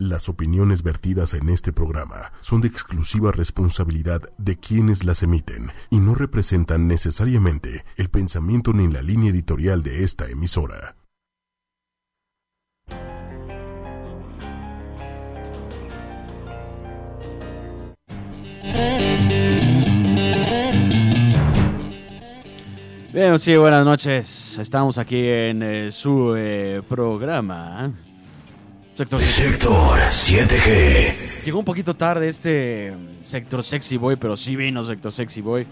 Las 0.00 0.30
opiniones 0.30 0.82
vertidas 0.82 1.34
en 1.34 1.50
este 1.50 1.74
programa 1.74 2.32
son 2.40 2.62
de 2.62 2.68
exclusiva 2.68 3.32
responsabilidad 3.32 4.22
de 4.38 4.56
quienes 4.56 5.04
las 5.04 5.22
emiten 5.22 5.72
y 5.90 5.98
no 5.98 6.14
representan 6.14 6.88
necesariamente 6.88 7.84
el 7.98 8.08
pensamiento 8.08 8.72
ni 8.72 8.90
la 8.90 9.02
línea 9.02 9.30
editorial 9.30 9.82
de 9.82 10.02
esta 10.02 10.30
emisora. 10.30 10.96
Bien, 23.12 23.38
sí, 23.38 23.54
buenas 23.54 23.84
noches. 23.84 24.58
Estamos 24.58 24.96
aquí 24.96 25.28
en 25.28 25.62
eh, 25.62 25.90
su 25.90 26.34
eh, 26.34 26.80
programa. 26.88 27.92
Sector, 29.00 29.22
Sector 29.22 29.98
7G. 29.98 31.42
Llegó 31.42 31.58
un 31.58 31.64
poquito 31.64 31.96
tarde 31.96 32.28
este 32.28 32.94
Sector 33.22 33.62
Sexy 33.62 33.96
Boy, 33.96 34.16
pero 34.16 34.36
sí 34.36 34.56
vino 34.56 34.84
Sector 34.84 35.10
Sexy 35.10 35.40
Boy. 35.40 35.66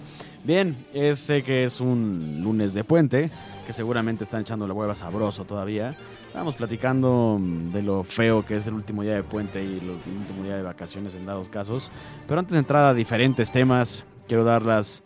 Bien, 0.44 0.86
sé 1.12 1.42
que 1.42 1.64
es 1.64 1.78
un 1.82 2.40
lunes 2.42 2.72
de 2.72 2.84
puente, 2.84 3.30
que 3.66 3.74
seguramente 3.74 4.24
están 4.24 4.40
echando 4.40 4.66
la 4.66 4.72
hueva 4.72 4.94
sabroso 4.94 5.44
todavía. 5.44 5.94
Estamos 6.28 6.54
platicando 6.54 7.36
mm, 7.38 7.70
de 7.70 7.82
lo 7.82 8.02
feo 8.02 8.46
que 8.46 8.56
es 8.56 8.66
el 8.66 8.72
último 8.72 9.02
día 9.02 9.16
de 9.16 9.22
puente 9.22 9.62
y 9.62 9.76
el 9.76 9.90
último 9.90 10.44
día 10.44 10.56
de 10.56 10.62
vacaciones 10.62 11.14
en 11.14 11.26
dados 11.26 11.50
casos. 11.50 11.92
Pero 12.26 12.40
antes 12.40 12.54
de 12.54 12.60
entrar 12.60 12.86
a 12.86 12.94
diferentes 12.94 13.52
temas, 13.52 14.06
quiero 14.26 14.42
dar 14.42 14.62
las... 14.62 15.02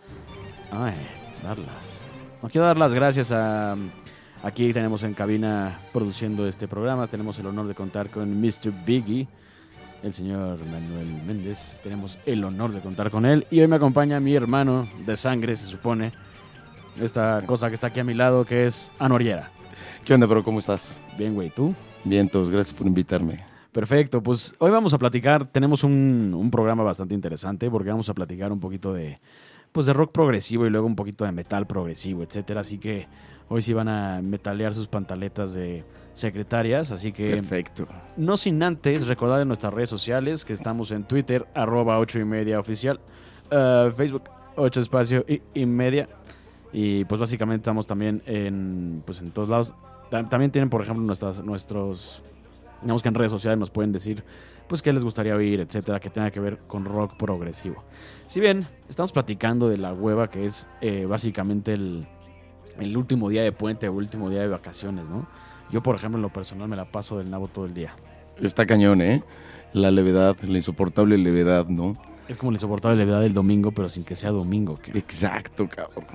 Ay, 0.70 0.94
darlas. 1.42 2.00
No 2.40 2.48
quiero 2.48 2.68
dar 2.68 2.78
las 2.78 2.94
gracias 2.94 3.32
a... 3.32 3.76
Aquí 4.42 4.72
tenemos 4.72 5.04
en 5.04 5.14
cabina 5.14 5.78
produciendo 5.92 6.48
este 6.48 6.66
programa. 6.66 7.06
Tenemos 7.06 7.38
el 7.38 7.46
honor 7.46 7.68
de 7.68 7.76
contar 7.76 8.10
con 8.10 8.40
Mr. 8.40 8.72
Biggie, 8.84 9.28
el 10.02 10.12
señor 10.12 10.58
Manuel 10.66 11.22
Méndez. 11.24 11.80
Tenemos 11.84 12.18
el 12.26 12.42
honor 12.42 12.72
de 12.72 12.80
contar 12.80 13.12
con 13.12 13.24
él. 13.24 13.46
Y 13.52 13.60
hoy 13.60 13.68
me 13.68 13.76
acompaña 13.76 14.18
mi 14.18 14.34
hermano 14.34 14.88
de 15.06 15.14
sangre, 15.14 15.54
se 15.54 15.68
supone. 15.68 16.12
Esta 17.00 17.42
cosa 17.46 17.68
que 17.68 17.74
está 17.74 17.86
aquí 17.86 18.00
a 18.00 18.04
mi 18.04 18.14
lado, 18.14 18.44
que 18.44 18.66
es 18.66 18.90
Anoriera. 18.98 19.50
¿Qué 20.04 20.12
onda, 20.12 20.26
bro? 20.26 20.42
¿Cómo 20.42 20.58
estás? 20.58 21.00
Bien, 21.16 21.34
güey, 21.34 21.50
¿tú? 21.50 21.72
Bien, 22.02 22.28
todos, 22.28 22.50
gracias 22.50 22.74
por 22.74 22.88
invitarme. 22.88 23.44
Perfecto, 23.70 24.22
pues 24.22 24.54
hoy 24.58 24.70
vamos 24.70 24.92
a 24.92 24.98
platicar, 24.98 25.46
tenemos 25.46 25.82
un, 25.82 26.34
un 26.36 26.50
programa 26.50 26.82
bastante 26.82 27.14
interesante 27.14 27.70
porque 27.70 27.88
vamos 27.88 28.06
a 28.10 28.12
platicar 28.12 28.52
un 28.52 28.60
poquito 28.60 28.92
de, 28.92 29.18
pues 29.72 29.86
de 29.86 29.92
rock 29.92 30.12
progresivo 30.12 30.66
y 30.66 30.70
luego 30.70 30.86
un 30.86 30.96
poquito 30.96 31.24
de 31.24 31.32
metal 31.32 31.66
progresivo, 31.66 32.22
etcétera. 32.22 32.60
Así 32.60 32.78
que 32.78 33.08
hoy 33.48 33.62
sí 33.62 33.72
van 33.72 33.88
a 33.88 34.20
metalear 34.22 34.74
sus 34.74 34.86
pantaletas 34.88 35.54
de 35.54 35.84
secretarias, 36.12 36.90
así 36.92 37.10
que 37.12 37.26
Perfecto. 37.26 37.86
no 38.18 38.36
sin 38.36 38.62
antes 38.62 39.06
recordar 39.06 39.40
en 39.40 39.48
nuestras 39.48 39.72
redes 39.72 39.88
sociales 39.90 40.44
que 40.44 40.52
estamos 40.52 40.90
en 40.90 41.04
Twitter, 41.04 41.46
arroba 41.54 41.98
8 41.98 42.18
y 42.20 42.24
media 42.24 42.60
oficial, 42.60 43.00
eh, 43.50 43.90
Facebook 43.96 44.24
8 44.56 44.80
espacio 44.80 45.24
y, 45.26 45.40
y 45.54 45.64
media. 45.66 46.08
Y 46.74 47.04
pues 47.06 47.18
básicamente 47.20 47.62
estamos 47.62 47.86
también 47.86 48.22
en, 48.26 49.02
pues 49.06 49.20
en 49.20 49.30
todos 49.30 49.48
lados. 49.48 49.74
Ta- 50.10 50.28
También 50.28 50.50
tienen, 50.50 50.68
por 50.70 50.82
ejemplo, 50.82 51.02
nuestras, 51.04 51.42
nuestros, 51.44 52.22
digamos 52.82 53.02
que 53.02 53.08
en 53.08 53.14
redes 53.14 53.30
sociales 53.30 53.58
nos 53.58 53.70
pueden 53.70 53.92
decir, 53.92 54.22
pues 54.72 54.80
qué 54.80 54.90
les 54.90 55.04
gustaría 55.04 55.36
oír, 55.36 55.60
etcétera, 55.60 56.00
que 56.00 56.08
tenga 56.08 56.30
que 56.30 56.40
ver 56.40 56.56
con 56.66 56.86
rock 56.86 57.18
progresivo. 57.18 57.84
Si 58.26 58.40
bien 58.40 58.66
estamos 58.88 59.12
platicando 59.12 59.68
de 59.68 59.76
la 59.76 59.92
hueva 59.92 60.30
que 60.30 60.46
es 60.46 60.66
eh, 60.80 61.04
básicamente 61.06 61.74
el, 61.74 62.06
el 62.80 62.96
último 62.96 63.28
día 63.28 63.42
de 63.42 63.52
puente 63.52 63.86
o 63.86 63.92
último 63.92 64.30
día 64.30 64.40
de 64.40 64.48
vacaciones, 64.48 65.10
¿no? 65.10 65.26
Yo, 65.70 65.82
por 65.82 65.94
ejemplo, 65.96 66.16
en 66.16 66.22
lo 66.22 66.30
personal 66.30 66.68
me 66.68 66.76
la 66.76 66.86
paso 66.86 67.18
del 67.18 67.28
nabo 67.30 67.48
todo 67.48 67.66
el 67.66 67.74
día. 67.74 67.94
Está 68.40 68.64
cañón, 68.64 69.02
¿eh? 69.02 69.22
La 69.74 69.90
levedad, 69.90 70.38
la 70.40 70.56
insoportable 70.56 71.18
levedad, 71.18 71.66
¿no? 71.66 71.94
Es 72.26 72.38
como 72.38 72.50
la 72.50 72.56
insoportable 72.56 72.96
levedad 72.96 73.20
del 73.20 73.34
domingo, 73.34 73.72
pero 73.72 73.90
sin 73.90 74.04
que 74.04 74.16
sea 74.16 74.30
domingo. 74.30 74.78
Exacto, 74.94 75.68
cabrón. 75.68 76.06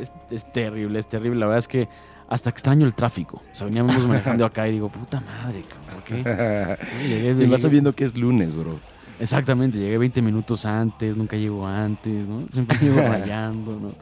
es, 0.00 0.10
es 0.32 0.52
terrible, 0.52 0.98
es 0.98 1.08
terrible. 1.08 1.38
La 1.38 1.46
verdad 1.46 1.60
es 1.60 1.68
que 1.68 1.88
hasta 2.30 2.48
extraño 2.48 2.86
el 2.86 2.94
tráfico. 2.94 3.42
O 3.52 3.54
sea, 3.54 3.66
veníamos 3.66 3.98
manejando 4.08 4.46
acá 4.46 4.66
y 4.66 4.72
digo, 4.72 4.88
puta 4.88 5.20
madre, 5.20 5.62
cabrón, 5.68 6.02
¿qué? 6.06 6.22
Llegué- 7.08 7.44
Y 7.44 7.46
vas 7.48 7.60
sabiendo 7.62 7.92
que 7.92 8.04
es 8.04 8.16
lunes, 8.16 8.56
bro. 8.56 8.78
Exactamente, 9.18 9.76
llegué 9.76 9.98
20 9.98 10.22
minutos 10.22 10.64
antes, 10.64 11.14
nunca 11.18 11.36
llego 11.36 11.66
antes, 11.66 12.26
¿no? 12.26 12.44
Siempre 12.52 12.78
llego 12.78 12.96
rayando, 13.06 13.78
¿no? 13.78 13.92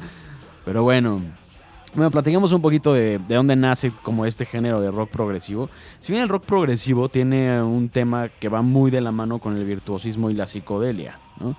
Pero 0.65 0.85
bueno, 0.85 1.21
bueno, 1.95 2.11
platicamos 2.13 2.53
un 2.53 2.63
poquito 2.63 2.93
de, 2.93 3.19
de 3.19 3.35
dónde 3.35 3.57
nace 3.57 3.91
como 4.03 4.27
este 4.27 4.45
género 4.45 4.81
de 4.81 4.91
rock 4.93 5.11
progresivo. 5.11 5.71
Si 5.99 6.13
bien 6.13 6.23
el 6.23 6.29
rock 6.29 6.45
progresivo 6.45 7.09
tiene 7.09 7.61
un 7.63 7.89
tema 7.89 8.29
que 8.29 8.49
va 8.49 8.63
muy 8.63 8.91
de 8.93 9.01
la 9.01 9.11
mano 9.11 9.39
con 9.41 9.57
el 9.57 9.65
virtuosismo 9.65 10.31
y 10.31 10.35
la 10.35 10.47
psicodelia, 10.47 11.19
¿no? 11.41 11.57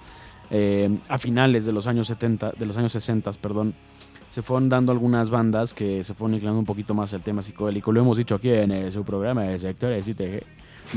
Eh, 0.52 0.98
a 1.10 1.18
finales 1.18 1.66
de 1.66 1.72
los 1.74 1.86
años 1.86 2.08
70, 2.08 2.54
de 2.58 2.66
los 2.66 2.78
años 2.78 2.92
60, 2.94 3.32
perdón, 3.42 3.74
se 4.30 4.42
fueron 4.42 4.70
dando 4.70 4.92
algunas 4.92 5.30
bandas 5.30 5.74
que 5.74 6.04
se 6.04 6.14
fueron 6.14 6.36
inclinando 6.36 6.60
un 6.60 6.66
poquito 6.66 6.94
más 6.94 7.14
al 7.14 7.22
tema 7.22 7.42
psicodélico. 7.42 7.92
Lo 7.92 8.02
hemos 8.02 8.18
dicho 8.18 8.36
aquí 8.36 8.50
en 8.52 8.72
eh, 8.72 8.92
su 8.92 9.04
programa 9.04 9.44
de 9.44 9.58
Sectores 9.60 10.08
ITG. 10.08 10.44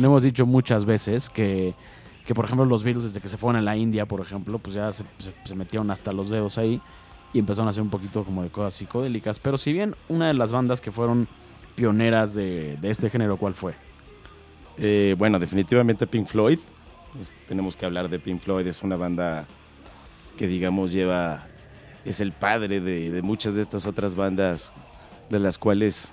Lo 0.01 0.07
hemos 0.09 0.23
dicho 0.23 0.47
muchas 0.47 0.85
veces 0.85 1.29
que 1.31 1.75
que 2.27 2.37
por 2.37 2.45
ejemplo 2.45 2.65
los 2.65 2.85
Beatles 2.85 3.03
desde 3.07 3.21
que 3.21 3.27
se 3.29 3.37
fueron 3.37 3.57
a 3.57 3.63
la 3.63 3.77
India, 3.77 4.07
por 4.07 4.21
ejemplo, 4.21 4.61
pues 4.61 4.77
ya 4.77 4.93
se, 4.93 5.03
se- 5.19 5.33
se 5.45 5.55
metieron 5.57 5.91
hasta 5.91 6.13
los 6.13 6.31
dedos 6.31 6.57
ahí 6.57 6.81
y 7.33 7.41
empezaron 7.41 7.67
a 7.67 7.71
hacer 7.71 7.83
un 7.83 7.91
poquito 7.91 8.23
como 8.23 8.45
de 8.45 8.49
cosas 8.49 8.75
psicodélicas. 8.75 9.41
Pero 9.41 9.59
si 9.59 9.73
bien 9.73 9.97
una 10.09 10.29
de 10.29 10.35
las 10.35 10.53
bandas 10.53 10.81
que 10.81 10.93
fueron 10.93 11.27
pioneras 11.75 12.33
de, 12.35 12.77
de 12.81 12.91
este 12.91 13.11
género, 13.11 13.39
¿cuál 13.39 13.55
fue? 13.55 13.75
Eh, 14.79 15.17
bueno, 15.19 15.41
definitivamente 15.41 16.07
Pink 16.07 16.29
Floyd. 16.29 16.61
Pues, 17.13 17.29
tenemos 17.49 17.75
que 17.77 17.87
hablar 17.87 18.09
de 18.09 18.21
Pink 18.21 18.41
Floyd. 18.41 18.67
Es 18.69 18.83
una 18.85 18.95
banda 18.97 19.47
que, 20.37 20.47
digamos, 20.47 20.93
lleva. 20.93 21.47
Es 22.05 22.21
el 22.21 22.33
padre 22.33 22.81
de, 22.81 23.23
muchas 23.23 23.55
de 23.55 23.63
estas 23.63 23.87
otras 23.87 24.15
bandas 24.15 24.73
de 25.31 25.39
las 25.39 25.59
cuales 25.59 26.13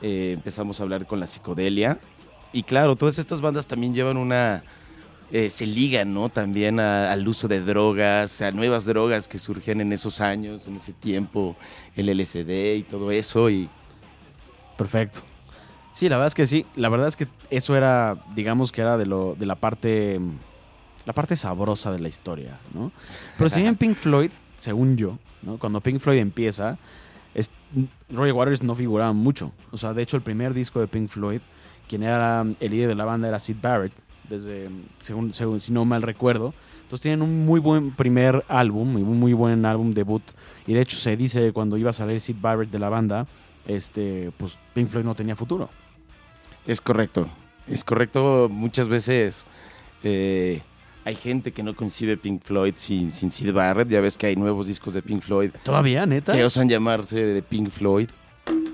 eh, 0.00 0.32
empezamos 0.34 0.80
a 0.80 0.84
hablar 0.84 1.06
con 1.06 1.20
la 1.20 1.26
psicodelia. 1.26 1.98
Y 2.52 2.62
claro, 2.62 2.96
todas 2.96 3.18
estas 3.18 3.40
bandas 3.40 3.66
también 3.66 3.94
llevan 3.94 4.16
una. 4.16 4.62
eh, 5.32 5.50
se 5.50 5.66
ligan, 5.66 6.14
¿no? 6.14 6.28
También 6.28 6.80
al 6.80 7.26
uso 7.28 7.48
de 7.48 7.60
drogas, 7.60 8.40
a 8.40 8.50
nuevas 8.52 8.84
drogas 8.86 9.28
que 9.28 9.38
surgen 9.38 9.80
en 9.80 9.92
esos 9.92 10.20
años, 10.20 10.66
en 10.66 10.76
ese 10.76 10.92
tiempo, 10.92 11.56
el 11.96 12.08
LSD 12.08 12.76
y 12.76 12.82
todo 12.84 13.10
eso. 13.10 13.50
Y 13.50 13.68
Perfecto. 14.76 15.20
Sí, 15.92 16.08
la 16.08 16.16
verdad 16.16 16.28
es 16.28 16.34
que 16.36 16.46
sí. 16.46 16.64
La 16.76 16.88
verdad 16.88 17.08
es 17.08 17.16
que 17.16 17.26
eso 17.50 17.76
era, 17.76 18.16
digamos 18.36 18.70
que 18.70 18.80
era 18.82 18.96
de 18.96 19.06
lo, 19.06 19.34
de 19.34 19.46
la 19.46 19.56
parte, 19.56 20.20
la 21.08 21.14
parte 21.14 21.36
sabrosa 21.36 21.90
de 21.90 22.00
la 22.00 22.08
historia, 22.08 22.58
¿no? 22.74 22.92
Pero 23.38 23.48
si 23.48 23.62
bien 23.62 23.76
Pink 23.76 23.96
Floyd, 23.96 24.30
según 24.58 24.94
yo, 24.98 25.16
¿no? 25.40 25.56
Cuando 25.56 25.80
Pink 25.80 26.00
Floyd 26.00 26.18
empieza, 26.18 26.76
es- 27.34 27.50
Roger 28.10 28.34
Waters 28.34 28.62
no 28.62 28.74
figuraba 28.74 29.14
mucho. 29.14 29.52
O 29.70 29.78
sea, 29.78 29.94
de 29.94 30.02
hecho, 30.02 30.18
el 30.18 30.22
primer 30.22 30.52
disco 30.52 30.80
de 30.80 30.86
Pink 30.86 31.08
Floyd, 31.08 31.40
quien 31.88 32.02
era 32.02 32.42
el 32.60 32.70
líder 32.70 32.88
de 32.88 32.94
la 32.94 33.06
banda 33.06 33.26
era 33.26 33.40
Sid 33.40 33.56
Barrett, 33.62 33.92
desde, 34.28 34.68
según, 34.98 35.32
según- 35.32 35.60
si 35.60 35.72
no 35.72 35.86
mal 35.86 36.02
recuerdo. 36.02 36.52
Entonces 36.82 37.00
tienen 37.00 37.22
un 37.22 37.46
muy 37.46 37.58
buen 37.58 37.92
primer 37.92 38.44
álbum, 38.46 38.96
un 38.96 39.18
muy 39.18 39.32
buen 39.32 39.64
álbum 39.64 39.94
debut. 39.94 40.22
Y 40.66 40.74
de 40.74 40.82
hecho 40.82 40.98
se 40.98 41.16
dice 41.16 41.54
cuando 41.54 41.78
iba 41.78 41.88
a 41.88 41.94
salir 41.94 42.20
Sid 42.20 42.36
Barrett 42.38 42.70
de 42.70 42.78
la 42.78 42.90
banda, 42.90 43.26
este, 43.66 44.30
pues 44.36 44.58
Pink 44.74 44.88
Floyd 44.90 45.06
no 45.06 45.14
tenía 45.14 45.34
futuro. 45.36 45.70
Es 46.66 46.82
correcto, 46.82 47.28
es 47.66 47.82
correcto. 47.82 48.48
Muchas 48.50 48.88
veces 48.88 49.46
eh, 50.02 50.60
hay 51.08 51.16
gente 51.16 51.52
que 51.52 51.62
no 51.62 51.74
concibe 51.74 52.18
Pink 52.18 52.42
Floyd 52.44 52.74
sin, 52.76 53.12
sin 53.12 53.30
Sid 53.30 53.50
Barrett. 53.54 53.88
Ya 53.88 54.00
ves 54.02 54.18
que 54.18 54.26
hay 54.26 54.36
nuevos 54.36 54.66
discos 54.66 54.92
de 54.92 55.00
Pink 55.00 55.22
Floyd 55.22 55.50
¿Todavía, 55.62 56.04
neta? 56.04 56.34
que 56.34 56.44
osan 56.44 56.68
llamarse 56.68 57.16
de 57.24 57.40
Pink 57.42 57.70
Floyd. 57.70 58.10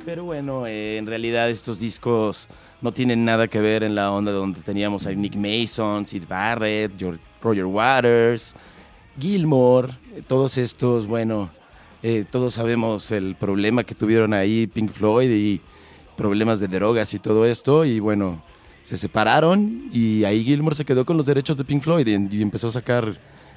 Pero 0.05 0.25
bueno, 0.25 0.67
eh, 0.67 0.99
en 0.99 1.07
realidad 1.07 1.49
estos 1.49 1.79
discos 1.79 2.49
no 2.83 2.91
tienen 2.93 3.25
nada 3.25 3.47
que 3.47 3.61
ver 3.61 3.85
en 3.85 3.95
la 3.95 4.11
onda 4.11 4.33
donde 4.33 4.61
teníamos 4.63 5.07
a 5.07 5.13
Nick 5.13 5.37
Mason, 5.37 6.07
Sid 6.07 6.25
Barrett, 6.29 6.93
George- 6.99 7.21
Roger 7.41 7.67
Waters, 7.67 8.57
Gilmore, 9.21 9.93
eh, 10.17 10.23
todos 10.27 10.59
estos, 10.59 11.07
bueno, 11.07 11.51
eh, 12.03 12.25
todos 12.29 12.55
sabemos 12.55 13.13
el 13.13 13.37
problema 13.37 13.85
que 13.85 13.95
tuvieron 13.95 14.35
ahí 14.35 14.67
Pink 14.67 14.91
Floyd 14.91 15.31
y 15.31 15.61
problemas 16.17 16.59
de 16.59 16.67
drogas 16.67 17.15
y 17.15 17.21
todo 17.21 17.47
esto 17.47 17.85
y 17.85 18.01
bueno, 18.01 18.43
se 18.85 18.99
separaron 18.99 19.89
y 19.93 20.25
ahí 20.25 20.45
Gilmore 20.45 20.77
se 20.77 20.85
quedó 20.85 21.07
con 21.07 21.17
los 21.17 21.25
derechos 21.25 21.57
de 21.57 21.65
Pink 21.65 21.83
Floyd 21.83 22.07
y, 22.07 22.43
empezó 22.43 22.69
a 22.69 22.71
sacar 22.71 23.17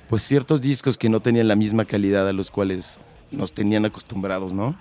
pues 0.10 0.24
ciertos 0.24 0.62
discos 0.62 0.98
que 0.98 1.10
no 1.10 1.20
tenían 1.20 1.50
la 1.50 1.56
misma 1.58 1.84
calidad 1.84 2.28
a 2.28 2.34
los 2.34 2.50
cuales 2.50 3.00
nos 3.30 3.52
tenían 3.52 3.86
acostumbrados, 3.86 4.54
¿no? 4.54 4.76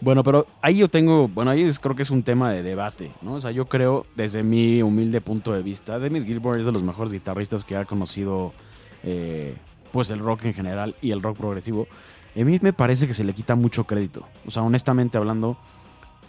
Bueno, 0.00 0.24
pero 0.24 0.46
ahí 0.62 0.78
yo 0.78 0.88
tengo, 0.88 1.28
bueno, 1.28 1.52
ahí 1.52 1.70
creo 1.80 1.94
que 1.94 2.02
es 2.02 2.10
un 2.10 2.24
tema 2.24 2.50
de 2.50 2.64
debate, 2.64 3.12
¿no? 3.22 3.34
O 3.34 3.40
sea, 3.40 3.52
yo 3.52 3.66
creo, 3.66 4.04
desde 4.16 4.42
mi 4.42 4.82
humilde 4.82 5.20
punto 5.20 5.52
de 5.52 5.62
vista, 5.62 6.00
David 6.00 6.24
Gilmour 6.24 6.58
es 6.58 6.66
de 6.66 6.72
los 6.72 6.82
mejores 6.82 7.12
guitarristas 7.12 7.64
que 7.64 7.76
ha 7.76 7.84
conocido, 7.84 8.52
eh, 9.04 9.54
pues, 9.92 10.10
el 10.10 10.18
rock 10.18 10.46
en 10.46 10.54
general 10.54 10.96
y 11.00 11.12
el 11.12 11.22
rock 11.22 11.38
progresivo. 11.38 11.86
A 12.36 12.44
mí 12.44 12.58
me 12.60 12.72
parece 12.72 13.06
que 13.06 13.14
se 13.14 13.22
le 13.22 13.32
quita 13.32 13.54
mucho 13.54 13.84
crédito. 13.84 14.26
O 14.44 14.50
sea, 14.50 14.62
honestamente 14.62 15.18
hablando, 15.18 15.56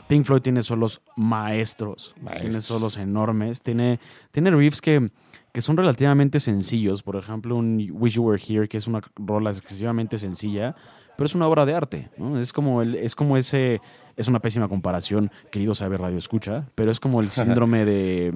Pink 0.10 0.26
Floyd 0.26 0.42
tiene 0.42 0.64
solos 0.64 1.02
maestros, 1.16 2.16
tiene 2.42 2.62
solos 2.62 2.98
enormes, 2.98 3.62
tiene, 3.62 4.00
tiene 4.32 4.50
riffs 4.52 4.82
que, 4.82 5.12
que 5.54 5.62
son 5.62 5.78
relativamente 5.78 6.40
sencillos. 6.40 7.04
Por 7.04 7.16
ejemplo, 7.16 7.56
un 7.56 7.88
Wish 7.94 8.16
You 8.16 8.24
Were 8.24 8.42
Here, 8.46 8.68
que 8.68 8.78
es 8.78 8.88
una 8.88 9.02
rola 9.16 9.52
excesivamente 9.52 10.18
sencilla, 10.18 10.76
pero 11.16 11.26
es 11.28 11.36
una 11.36 11.48
obra 11.48 11.64
de 11.66 11.76
arte. 11.76 12.10
¿no? 12.18 12.40
Es, 12.40 12.52
como 12.52 12.82
el, 12.82 12.96
es 12.96 13.14
como 13.16 13.38
ese. 13.38 13.82
Es 14.18 14.28
una 14.28 14.40
pésima 14.40 14.68
comparación, 14.68 15.32
querido 15.52 15.74
saber 15.76 16.02
radio 16.02 16.18
escucha, 16.18 16.66
pero 16.76 16.90
es 16.92 17.00
como 17.00 17.22
el 17.22 17.30
síndrome 17.30 17.86
de. 17.86 18.34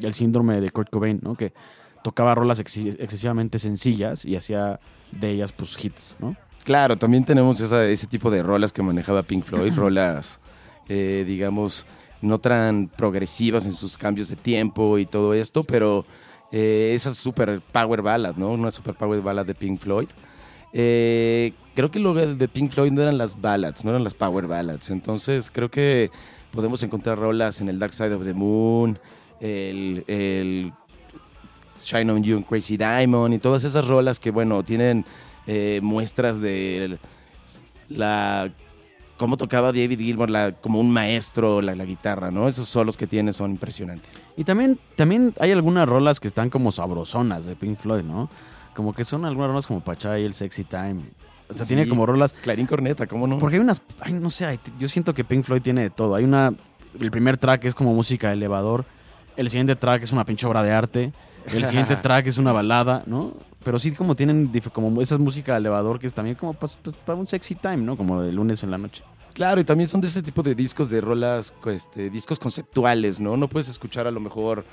el 0.00 0.14
síndrome 0.14 0.60
de 0.60 0.70
Kurt 0.70 0.90
Cobain, 0.90 1.18
¿no? 1.22 1.34
Que 1.34 1.52
tocaba 2.04 2.34
rolas 2.36 2.60
excesivamente 2.60 3.58
sencillas 3.58 4.24
y 4.24 4.36
hacía 4.36 4.78
de 5.10 5.30
ellas 5.32 5.50
pues 5.52 5.76
hits, 5.84 6.14
¿no? 6.20 6.36
Claro, 6.64 6.96
también 6.96 7.24
tenemos 7.24 7.60
esa- 7.60 7.84
ese 7.84 8.06
tipo 8.06 8.30
de 8.30 8.42
rolas 8.42 8.72
que 8.72 8.82
manejaba 8.82 9.22
Pink 9.24 9.44
Floyd, 9.44 9.72
rolas, 9.76 10.38
eh, 10.88 11.24
digamos, 11.26 11.86
no 12.22 12.38
tan 12.38 12.88
progresivas 12.88 13.66
en 13.66 13.72
sus 13.72 13.96
cambios 13.96 14.28
de 14.28 14.36
tiempo 14.36 14.98
y 14.98 15.06
todo 15.06 15.34
esto, 15.34 15.64
pero 15.64 16.04
eh, 16.52 16.92
esa 16.94 17.12
super 17.14 17.60
power 17.72 18.02
ballad, 18.02 18.36
¿no? 18.36 18.50
Una 18.50 18.70
super 18.70 18.94
power 18.94 19.20
ballad 19.20 19.46
de 19.46 19.54
Pink 19.54 19.80
Floyd. 19.80 20.08
Eh, 20.72 21.52
creo 21.74 21.90
que 21.90 21.98
lo 21.98 22.14
de 22.14 22.48
Pink 22.48 22.70
Floyd 22.70 22.92
no 22.92 23.02
eran 23.02 23.18
las 23.18 23.40
ballads, 23.40 23.84
no 23.84 23.90
eran 23.90 24.04
las 24.04 24.14
power 24.14 24.46
ballads. 24.46 24.90
Entonces 24.90 25.50
creo 25.50 25.70
que 25.70 26.10
podemos 26.50 26.82
encontrar 26.82 27.18
rolas 27.18 27.60
en 27.60 27.68
el 27.68 27.78
Dark 27.78 27.94
Side 27.94 28.14
of 28.14 28.24
the 28.24 28.34
Moon, 28.34 28.98
el, 29.40 30.04
el 30.06 30.72
Shine 31.84 32.10
on 32.10 32.22
You 32.22 32.36
and 32.36 32.46
Crazy 32.46 32.76
Diamond 32.76 33.34
y 33.34 33.38
todas 33.38 33.64
esas 33.64 33.86
rolas 33.86 34.18
que, 34.18 34.30
bueno, 34.30 34.62
tienen 34.62 35.04
eh, 35.46 35.80
muestras 35.82 36.40
de 36.40 36.98
la 37.88 38.50
cómo 39.16 39.36
tocaba 39.36 39.68
David 39.68 39.98
Gilmour 39.98 40.30
la, 40.30 40.52
como 40.52 40.80
un 40.80 40.90
maestro 40.92 41.60
la, 41.62 41.74
la 41.74 41.84
guitarra, 41.84 42.30
¿no? 42.30 42.48
Esos 42.48 42.68
solos 42.68 42.96
que 42.96 43.06
tiene 43.06 43.32
son 43.32 43.52
impresionantes. 43.52 44.22
Y 44.36 44.44
también, 44.44 44.78
también 44.96 45.34
hay 45.40 45.52
algunas 45.52 45.88
rolas 45.88 46.20
que 46.20 46.28
están 46.28 46.50
como 46.50 46.72
sabrosonas 46.72 47.46
de 47.46 47.56
Pink 47.56 47.78
Floyd, 47.78 48.02
¿no? 48.02 48.28
Como 48.74 48.92
que 48.92 49.04
son 49.04 49.24
algunas 49.24 49.48
rolas 49.50 49.66
como 49.66 49.80
Pachá 49.80 50.18
y 50.18 50.24
el 50.24 50.34
Sexy 50.34 50.64
Time. 50.64 51.00
O 51.48 51.54
sea, 51.54 51.64
Sí. 51.64 51.74
tiene 51.74 51.88
como 51.88 52.04
rolas. 52.06 52.32
Clarín 52.32 52.66
Corneta, 52.66 53.06
¿cómo 53.06 53.26
no? 53.26 53.38
Porque 53.38 53.56
hay 53.56 53.62
unas. 53.62 53.80
Ay, 54.00 54.12
no 54.12 54.30
sé, 54.30 54.58
yo 54.78 54.88
siento 54.88 55.14
que 55.14 55.24
Pink 55.24 55.44
Floyd 55.44 55.62
tiene 55.62 55.82
de 55.82 55.90
todo. 55.90 56.14
Hay 56.14 56.24
una. 56.24 56.52
El 56.98 57.10
primer 57.10 57.36
track 57.38 57.64
es 57.66 57.74
como 57.74 57.94
música 57.94 58.28
de 58.28 58.34
elevador. 58.34 58.84
El 59.36 59.48
siguiente 59.50 59.76
track 59.76 60.02
es 60.02 60.12
una 60.12 60.24
pinche 60.24 60.46
obra 60.46 60.62
de 60.62 60.72
arte. 60.72 61.12
El 61.52 61.64
siguiente 61.66 61.94
track 62.02 62.26
es 62.26 62.38
una 62.38 62.52
balada, 62.52 63.02
¿no? 63.06 63.32
Pero 63.66 63.80
sí, 63.80 63.90
como 63.90 64.14
tienen 64.14 64.52
como 64.72 65.02
esa 65.02 65.18
música 65.18 65.54
de 65.54 65.58
elevador 65.58 65.98
que 65.98 66.06
es 66.06 66.14
también 66.14 66.36
como 66.36 66.52
pues, 66.52 66.78
pues, 66.80 66.96
para 66.98 67.18
un 67.18 67.26
sexy 67.26 67.56
time, 67.56 67.78
¿no? 67.78 67.96
Como 67.96 68.22
de 68.22 68.30
lunes 68.30 68.62
en 68.62 68.70
la 68.70 68.78
noche. 68.78 69.02
Claro, 69.34 69.60
y 69.60 69.64
también 69.64 69.88
son 69.88 70.00
de 70.00 70.06
ese 70.06 70.22
tipo 70.22 70.44
de 70.44 70.54
discos, 70.54 70.88
de 70.88 71.00
rolas, 71.00 71.52
este, 71.66 72.08
discos 72.08 72.38
conceptuales, 72.38 73.18
¿no? 73.18 73.36
No 73.36 73.48
puedes 73.48 73.68
escuchar 73.68 74.06
a 74.06 74.12
lo 74.12 74.20
mejor, 74.20 74.64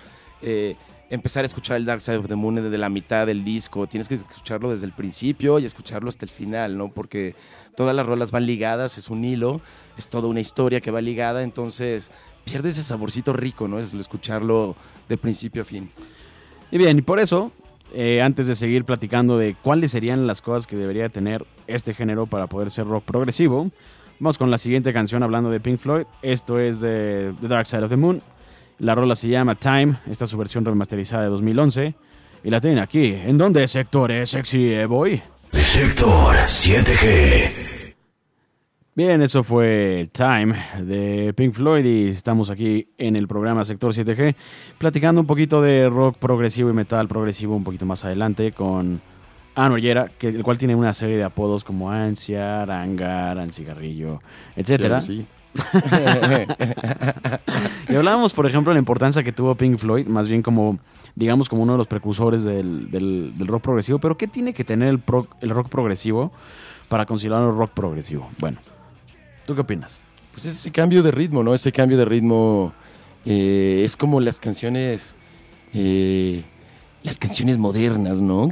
eh, 0.44 0.76
empezar 1.10 1.44
a 1.44 1.48
escuchar 1.48 1.78
el 1.78 1.86
Dark 1.86 2.02
Side 2.02 2.18
of 2.18 2.28
the 2.28 2.36
Moon 2.36 2.54
desde 2.54 2.78
la 2.78 2.90
mitad 2.90 3.26
del 3.26 3.44
disco. 3.44 3.88
Tienes 3.88 4.08
que 4.08 4.14
escucharlo 4.14 4.70
desde 4.70 4.86
el 4.86 4.94
principio 4.94 5.58
y 5.58 5.66
escucharlo 5.66 6.10
hasta 6.10 6.26
el 6.26 6.30
final, 6.30 6.78
¿no? 6.78 6.90
Porque 6.90 7.34
todas 7.76 7.96
las 7.96 8.06
rolas 8.06 8.30
van 8.30 8.46
ligadas, 8.46 9.00
es 9.00 9.10
un 9.10 9.26
hilo, 9.26 9.60
es 9.98 10.08
toda 10.08 10.28
una 10.28 10.40
historia 10.40 10.82
que 10.82 10.92
va 10.92 11.02
ligada, 11.02 11.42
entonces 11.42 12.12
pierde 12.46 12.70
ese 12.70 12.84
saborcito 12.84 13.34
rico, 13.34 13.68
¿no? 13.68 13.80
Es 13.80 13.92
escucharlo 13.96 14.76
de 15.10 15.18
principio 15.18 15.64
a 15.64 15.66
fin. 15.66 15.90
Y 16.72 16.78
bien, 16.78 17.00
y 17.00 17.02
por 17.02 17.20
eso, 17.20 17.52
eh, 17.94 18.22
antes 18.22 18.48
de 18.48 18.56
seguir 18.56 18.86
platicando 18.86 19.38
de 19.38 19.56
cuáles 19.62 19.92
serían 19.92 20.28
las 20.28 20.42
cosas 20.42 20.68
que 20.68 20.76
debería 20.76 21.10
tener 21.10 21.46
este 21.68 21.94
género 21.94 22.26
para 22.26 22.48
poder 22.48 22.72
ser 22.72 22.86
rock 22.86 23.04
progresivo, 23.04 23.70
vamos 24.20 24.38
con 24.38 24.50
la 24.52 24.58
siguiente 24.58 24.94
canción 24.94 25.24
hablando 25.24 25.50
de 25.50 25.60
Pink 25.60 25.80
Floyd. 25.80 26.06
Esto 26.22 26.60
es 26.60 26.82
de 26.82 27.34
The 27.42 27.48
Dark 27.48 27.68
Side 27.68 27.84
of 27.84 27.90
the 27.90 27.98
Moon. 27.98 28.22
La 28.80 28.96
rola 28.96 29.16
se 29.16 29.30
llama 29.30 29.56
Time, 29.56 29.96
esta 30.10 30.26
es 30.26 30.30
su 30.30 30.38
versión 30.38 30.66
remasterizada 30.66 31.24
de 31.24 31.30
2011. 31.30 31.94
Y 32.44 32.50
la 32.50 32.60
tienen 32.60 32.80
aquí. 32.80 33.14
¿En 33.14 33.38
dónde, 33.38 33.68
sector 33.68 34.12
es 34.12 34.32
sexy 34.32 34.74
eh? 34.74 34.88
Sector 35.52 36.36
7G. 36.36 37.73
Bien, 38.96 39.24
eso 39.24 39.44
fue 39.44 40.08
Time 40.12 40.54
de 40.84 41.34
Pink 41.36 41.54
Floyd 41.54 41.84
y 41.84 42.10
estamos 42.10 42.52
aquí 42.52 42.88
en 43.00 43.16
el 43.16 43.28
programa 43.28 43.64
Sector 43.64 43.92
7G 43.92 44.36
platicando 44.78 45.20
un 45.20 45.26
poquito 45.26 45.64
de 45.64 45.90
rock 45.90 46.18
progresivo 46.18 46.70
y 46.70 46.74
metal 46.74 47.08
progresivo 47.08 47.56
un 47.56 47.64
poquito 47.64 47.88
más 47.88 48.06
adelante 48.06 48.52
con 48.52 49.02
Ano 49.56 49.76
Ollera, 49.76 50.10
que 50.20 50.28
el 50.28 50.44
cual 50.44 50.60
tiene 50.60 50.76
una 50.76 50.94
serie 50.94 51.18
de 51.18 51.24
apodos 51.24 51.64
como 51.64 51.90
Ansia, 51.92 52.62
Arangar, 52.62 53.40
Ancigarrillo, 53.40 54.20
etcétera. 54.56 55.02
Sí, 55.02 55.26
Y 57.90 57.96
hablábamos, 57.96 58.32
por 58.34 58.46
ejemplo, 58.48 58.70
de 58.72 58.76
la 58.76 58.80
importancia 58.80 59.24
que 59.24 59.32
tuvo 59.32 59.56
Pink 59.56 59.80
Floyd, 59.80 60.06
más 60.06 60.28
bien 60.28 60.44
como, 60.44 60.78
digamos, 61.16 61.50
como 61.50 61.64
uno 61.64 61.72
de 61.74 61.78
los 61.80 61.88
precursores 61.88 62.44
del, 62.44 62.92
del- 62.92 63.34
del 63.36 63.48
rock 63.48 63.64
progresivo. 63.64 63.98
Pero 63.98 64.18
¿qué 64.18 64.28
tiene 64.28 64.54
que 64.54 64.64
tener 64.64 64.90
el, 64.90 65.00
pro- 65.00 65.28
el 65.42 65.50
rock 65.50 65.70
progresivo 65.70 66.32
para 66.90 67.06
considerarlo 67.08 67.52
rock 67.52 67.72
progresivo? 67.72 68.30
Bueno, 68.40 68.58
¿tú 69.46 69.56
qué 69.56 69.62
opinas? 69.62 70.00
Pues 70.34 70.46
ese 70.46 70.72
cambio 70.72 71.04
de 71.04 71.12
ritmo, 71.12 71.44
¿no? 71.44 71.54
Ese 71.54 71.72
cambio 71.72 71.98
de 71.98 72.06
ritmo 72.06 72.74
eh, 73.26 73.82
es 73.86 73.96
como 73.96 74.20
las 74.20 74.40
canciones, 74.40 75.16
eh, 75.74 76.44
las 77.04 77.18
canciones 77.18 77.58
modernas, 77.58 78.20
¿no? 78.22 78.50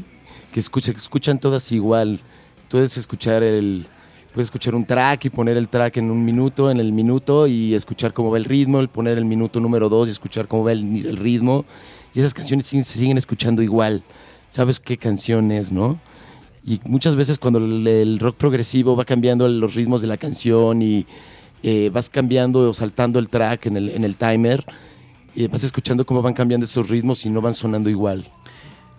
Que 0.52 0.60
escucha- 0.60 0.94
que 0.94 1.00
escuchan 1.00 1.40
todas 1.40 1.72
igual. 1.72 2.22
Puedes 2.70 2.98
escuchar 2.98 3.42
el, 3.44 3.88
puedes 4.34 4.48
escuchar 4.48 4.76
un 4.76 4.86
track 4.86 5.26
y 5.26 5.30
poner 5.30 5.58
el 5.58 5.68
track 5.70 5.98
en 5.98 6.12
un 6.12 6.24
minuto, 6.24 6.70
en 6.70 6.80
el 6.80 6.92
minuto 6.94 7.48
y 7.48 7.74
escuchar 7.74 8.14
cómo 8.14 8.32
va 8.32 8.38
el 8.38 8.46
ritmo, 8.46 8.80
el 8.80 8.88
poner 8.90 9.18
el 9.18 9.26
minuto 9.26 9.60
número 9.60 9.90
dos 9.90 10.08
y 10.08 10.12
escuchar 10.12 10.48
cómo 10.48 10.64
va 10.64 10.72
el, 10.72 11.18
ritmo. 11.18 11.66
Y 12.14 12.20
esas 12.20 12.34
canciones 12.34 12.66
se 12.68 12.84
siguen 12.84 13.18
escuchando 13.18 13.62
igual. 13.62 14.04
¿Sabes 14.48 14.80
qué 14.80 14.98
canción 14.98 15.52
es, 15.52 15.72
no? 15.72 16.00
Y 16.64 16.80
muchas 16.86 17.16
veces 17.16 17.40
cuando 17.40 17.60
el, 17.60 18.20
rock 18.20 18.36
progresivo 18.36 18.96
va 18.96 19.06
cambiando 19.06 19.48
los 19.48 19.74
ritmos 19.76 20.02
de 20.02 20.08
la 20.08 20.18
canción 20.18 20.82
y 20.82 21.06
eh, 21.64 21.90
vas 21.92 22.10
cambiando 22.10 22.70
o 22.70 22.74
saltando 22.74 23.20
el 23.20 23.30
track 23.30 23.68
en 23.68 23.78
el, 23.78 23.90
en 23.90 24.04
el 24.04 24.16
timer, 24.16 24.64
y 25.34 25.48
vas 25.48 25.64
escuchando 25.64 26.06
cómo 26.06 26.22
van 26.22 26.34
cambiando 26.34 26.66
esos 26.66 26.90
ritmos 26.90 27.26
y 27.26 27.30
no 27.30 27.42
van 27.42 27.54
sonando 27.54 27.90
igual. 27.90 28.26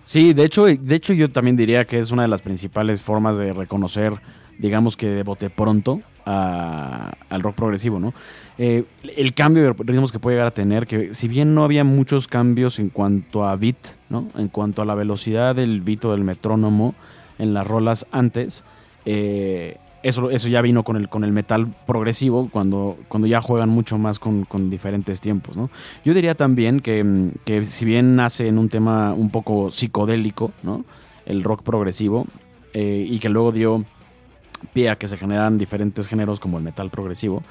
Sí, 0.04 0.32
de 0.32 0.44
hecho, 0.44 0.64
de 0.64 0.94
hecho 0.94 1.12
yo 1.12 1.30
también 1.30 1.56
diría 1.56 1.84
que 1.86 1.98
es 2.00 2.10
una 2.10 2.22
de 2.22 2.28
las 2.28 2.42
principales 2.42 3.02
formas 3.02 3.38
de 3.38 3.52
reconocer, 3.52 4.14
digamos 4.58 4.96
que 4.96 5.06
de 5.08 5.22
bote 5.22 5.48
pronto 5.48 6.00
a- 6.26 7.12
al 7.28 7.42
rock 7.42 7.54
progresivo, 7.54 8.00
¿no? 8.00 8.12
Eh, 8.58 8.84
el 9.16 9.34
cambio 9.34 9.62
de 9.62 9.72
ritmos 9.72 10.10
que 10.10 10.18
puede 10.18 10.36
llegar 10.36 10.48
a 10.48 10.54
tener, 10.54 10.86
que 10.86 11.14
si 11.14 11.28
bien 11.28 11.54
no 11.54 11.64
había 11.64 11.84
muchos 11.84 12.26
cambios 12.26 12.78
en 12.80 12.88
cuanto 12.88 13.44
a 13.44 13.54
beat, 13.56 13.76
¿no? 14.08 14.28
En 14.36 14.48
cuanto 14.48 14.82
a 14.82 14.84
la 14.84 14.94
velocidad 14.94 15.54
del 15.54 15.80
beat 15.82 16.04
o 16.04 16.12
del 16.12 16.24
metrónomo 16.24 16.94
en 17.42 17.54
las 17.54 17.66
rolas 17.66 18.06
antes, 18.12 18.62
eh, 19.04 19.76
eso, 20.02 20.30
eso 20.30 20.48
ya 20.48 20.62
vino 20.62 20.84
con 20.84 20.96
el, 20.96 21.08
con 21.08 21.24
el 21.24 21.32
metal 21.32 21.66
progresivo, 21.86 22.48
cuando, 22.50 22.96
cuando 23.08 23.26
ya 23.26 23.40
juegan 23.40 23.68
mucho 23.68 23.98
más 23.98 24.18
con, 24.18 24.44
con 24.44 24.70
diferentes 24.70 25.20
tiempos, 25.20 25.56
¿no? 25.56 25.70
Yo 26.04 26.14
diría 26.14 26.34
también 26.34 26.80
que, 26.80 27.02
mm, 27.02 27.30
que 27.44 27.64
si 27.64 27.84
bien 27.84 28.16
nace 28.16 28.48
en 28.48 28.58
un 28.58 28.68
tema 28.68 29.12
un 29.12 29.30
poco 29.30 29.70
psicodélico, 29.70 30.52
¿no? 30.62 30.84
El 31.26 31.42
rock 31.42 31.62
progresivo, 31.62 32.26
eh, 32.74 33.06
y 33.08 33.18
que 33.18 33.28
luego 33.28 33.52
dio 33.52 33.84
pie 34.72 34.90
a 34.90 34.96
que 34.96 35.08
se 35.08 35.16
generaran 35.16 35.58
diferentes 35.58 36.08
géneros 36.08 36.40
como 36.40 36.58
el 36.58 36.64
metal 36.64 36.90
progresivo, 36.90 37.42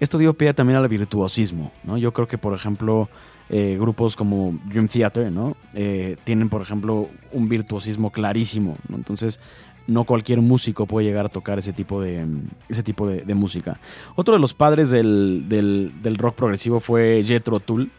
esto 0.00 0.18
dio 0.18 0.34
pie 0.34 0.54
también 0.54 0.78
al 0.78 0.88
virtuosismo, 0.88 1.72
¿no? 1.84 1.98
Yo 1.98 2.12
creo 2.12 2.26
que, 2.26 2.38
por 2.38 2.54
ejemplo, 2.54 3.08
eh, 3.50 3.76
grupos 3.78 4.14
como 4.16 4.58
Dream 4.66 4.86
Theater, 4.88 5.30
¿no? 5.32 5.56
Eh, 5.74 6.16
tienen, 6.24 6.48
por 6.48 6.62
ejemplo, 6.62 7.08
un 7.32 7.48
virtuosismo 7.48 8.10
clarísimo, 8.10 8.76
¿no? 8.88 8.96
Entonces, 8.96 9.40
no 9.86 10.04
cualquier 10.04 10.40
músico 10.40 10.86
puede 10.86 11.06
llegar 11.06 11.26
a 11.26 11.28
tocar 11.28 11.58
ese 11.58 11.72
tipo 11.72 12.00
de, 12.00 12.24
ese 12.68 12.82
tipo 12.84 13.08
de, 13.08 13.22
de 13.22 13.34
música. 13.34 13.80
Otro 14.14 14.34
de 14.34 14.40
los 14.40 14.54
padres 14.54 14.90
del, 14.90 15.46
del- 15.48 15.92
del 16.02 16.16
rock 16.16 16.36
progresivo 16.36 16.78
fue 16.78 17.22
Jethro 17.24 17.58
Tull, 17.58 17.90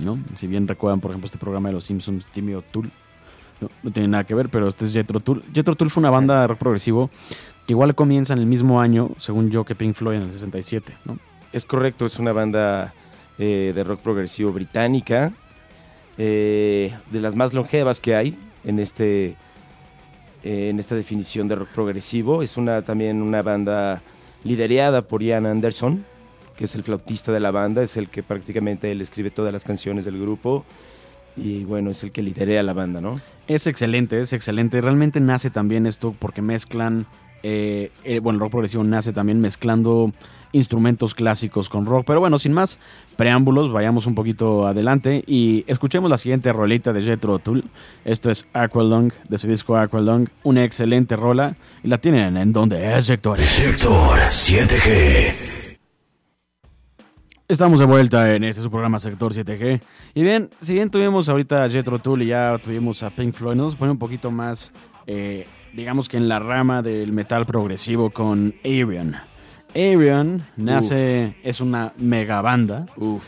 ¿no? 0.00 0.18
Si 0.34 0.46
bien 0.48 0.66
recuerdan, 0.66 1.00
por 1.00 1.12
ejemplo, 1.12 1.26
este 1.26 1.38
programa 1.38 1.68
de 1.68 1.74
los 1.74 1.84
Simpsons, 1.84 2.26
Timmy 2.32 2.54
O'Toole, 2.54 2.90
no, 3.60 3.68
no 3.84 3.90
tiene 3.92 4.08
nada 4.08 4.24
que 4.24 4.34
ver, 4.34 4.48
pero 4.48 4.66
este 4.66 4.86
es 4.86 4.92
Jethro 4.92 5.20
Tull. 5.20 5.44
Jethro 5.54 5.76
Tull 5.76 5.90
fue 5.90 6.00
una 6.00 6.10
banda 6.10 6.40
de 6.40 6.46
rock 6.48 6.58
progresivo 6.58 7.10
que 7.66 7.74
igual 7.74 7.94
comienza 7.94 8.34
en 8.34 8.40
el 8.40 8.46
mismo 8.46 8.80
año, 8.80 9.10
según 9.18 9.50
yo, 9.50 9.64
que 9.64 9.76
Pink 9.76 9.94
Floyd 9.94 10.16
en 10.16 10.22
el 10.24 10.32
67, 10.32 10.96
¿no? 11.04 11.18
Es 11.52 11.64
correcto, 11.64 12.04
es 12.06 12.18
una 12.18 12.32
banda 12.32 12.92
eh, 13.36 13.72
de 13.74 13.82
rock 13.82 14.00
progresivo 14.00 14.52
británica, 14.52 15.32
eh, 16.18 16.94
de 17.10 17.20
las 17.20 17.34
más 17.34 17.52
longevas 17.52 18.00
que 18.00 18.14
hay 18.14 18.38
en 18.62 18.78
este 18.78 19.34
eh, 20.44 20.68
en 20.68 20.78
esta 20.78 20.94
definición 20.94 21.48
de 21.48 21.56
rock 21.56 21.70
progresivo. 21.70 22.42
Es 22.42 22.56
una 22.56 22.82
también 22.82 23.20
una 23.22 23.42
banda 23.42 24.02
liderada 24.44 25.02
por 25.02 25.20
Ian 25.20 25.46
Anderson, 25.46 26.04
que 26.56 26.66
es 26.66 26.76
el 26.76 26.84
flautista 26.84 27.32
de 27.32 27.40
la 27.40 27.50
banda, 27.50 27.82
es 27.82 27.96
el 27.96 28.08
que 28.08 28.22
prácticamente 28.22 28.92
él 28.92 29.00
escribe 29.00 29.32
todas 29.32 29.52
las 29.52 29.64
canciones 29.64 30.04
del 30.04 30.20
grupo 30.20 30.64
y 31.36 31.64
bueno, 31.64 31.90
es 31.90 32.04
el 32.04 32.12
que 32.12 32.22
lidera 32.22 32.62
la 32.62 32.72
banda, 32.72 33.00
¿no? 33.00 33.20
Es 33.48 33.66
excelente, 33.66 34.20
es 34.20 34.32
excelente. 34.32 34.80
Realmente 34.80 35.18
nace 35.18 35.50
también 35.50 35.86
esto 35.86 36.14
porque 36.16 36.40
mezclan, 36.40 37.08
bueno, 37.42 38.38
rock 38.38 38.52
progresivo 38.52 38.84
nace 38.84 39.12
también 39.12 39.40
mezclando 39.40 40.12
instrumentos 40.54 41.14
clásicos 41.14 41.68
con 41.68 41.84
rock. 41.84 42.04
Pero 42.06 42.20
bueno, 42.20 42.38
sin 42.38 42.52
más 42.52 42.78
preámbulos, 43.16 43.70
vayamos 43.70 44.06
un 44.06 44.14
poquito 44.14 44.66
adelante 44.66 45.22
y 45.26 45.64
escuchemos 45.66 46.08
la 46.08 46.16
siguiente 46.16 46.52
rolita 46.52 46.92
de 46.92 47.02
Jethro 47.02 47.38
Tull. 47.40 47.64
Esto 48.04 48.30
es 48.30 48.46
Aqualung, 48.54 49.12
de 49.28 49.36
su 49.36 49.48
disco 49.48 49.76
Aqualung, 49.76 50.28
una 50.44 50.64
excelente 50.64 51.16
rola 51.16 51.56
y 51.82 51.88
la 51.88 51.98
tienen 51.98 52.36
en 52.36 52.52
donde 52.52 52.96
es 52.96 53.04
Sector. 53.04 53.38
Sector 53.38 54.18
7G. 54.18 55.34
Estamos 57.46 57.78
de 57.78 57.86
vuelta 57.86 58.34
en 58.34 58.44
este 58.44 58.62
su 58.62 58.70
programa 58.70 58.98
Sector 58.98 59.34
7G. 59.34 59.80
Y 60.14 60.22
bien, 60.22 60.48
si 60.60 60.72
bien 60.72 60.88
tuvimos 60.88 61.28
ahorita 61.28 61.64
a 61.64 61.68
Jethro 61.68 61.98
Tull 61.98 62.22
y 62.22 62.26
ya 62.28 62.56
tuvimos 62.62 63.02
a 63.02 63.10
Pink 63.10 63.34
Floyd, 63.34 63.56
nos 63.56 63.76
pone 63.76 63.90
un 63.90 63.98
poquito 63.98 64.30
más, 64.30 64.72
eh, 65.06 65.46
digamos 65.74 66.08
que 66.08 66.16
en 66.16 66.28
la 66.28 66.38
rama 66.38 66.80
del 66.80 67.12
metal 67.12 67.44
progresivo 67.44 68.10
con 68.10 68.54
Arion. 68.64 69.16
Arion 69.74 70.44
nace, 70.56 71.34
es 71.42 71.60
una 71.60 71.92
mega 71.96 72.40
banda. 72.42 72.86
Uf. 72.96 73.24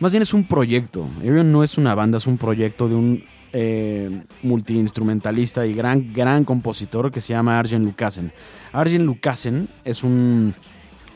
Más 0.00 0.12
bien 0.12 0.22
es 0.22 0.32
un 0.34 0.44
proyecto. 0.44 1.06
Arion 1.20 1.50
no 1.50 1.64
es 1.64 1.76
una 1.78 1.94
banda, 1.94 2.18
es 2.18 2.26
un 2.26 2.38
proyecto 2.38 2.88
de 2.88 2.94
un 2.94 3.24
eh, 3.52 4.22
multiinstrumentalista 4.42 5.66
y 5.66 5.74
gran, 5.74 6.12
gran 6.12 6.44
compositor 6.44 7.10
que 7.10 7.20
se 7.20 7.32
llama 7.32 7.58
Arjen 7.58 7.84
Lucassen. 7.84 8.30
Arjen 8.72 9.06
Lucassen 9.06 9.68
es 9.84 10.04
un, 10.04 10.54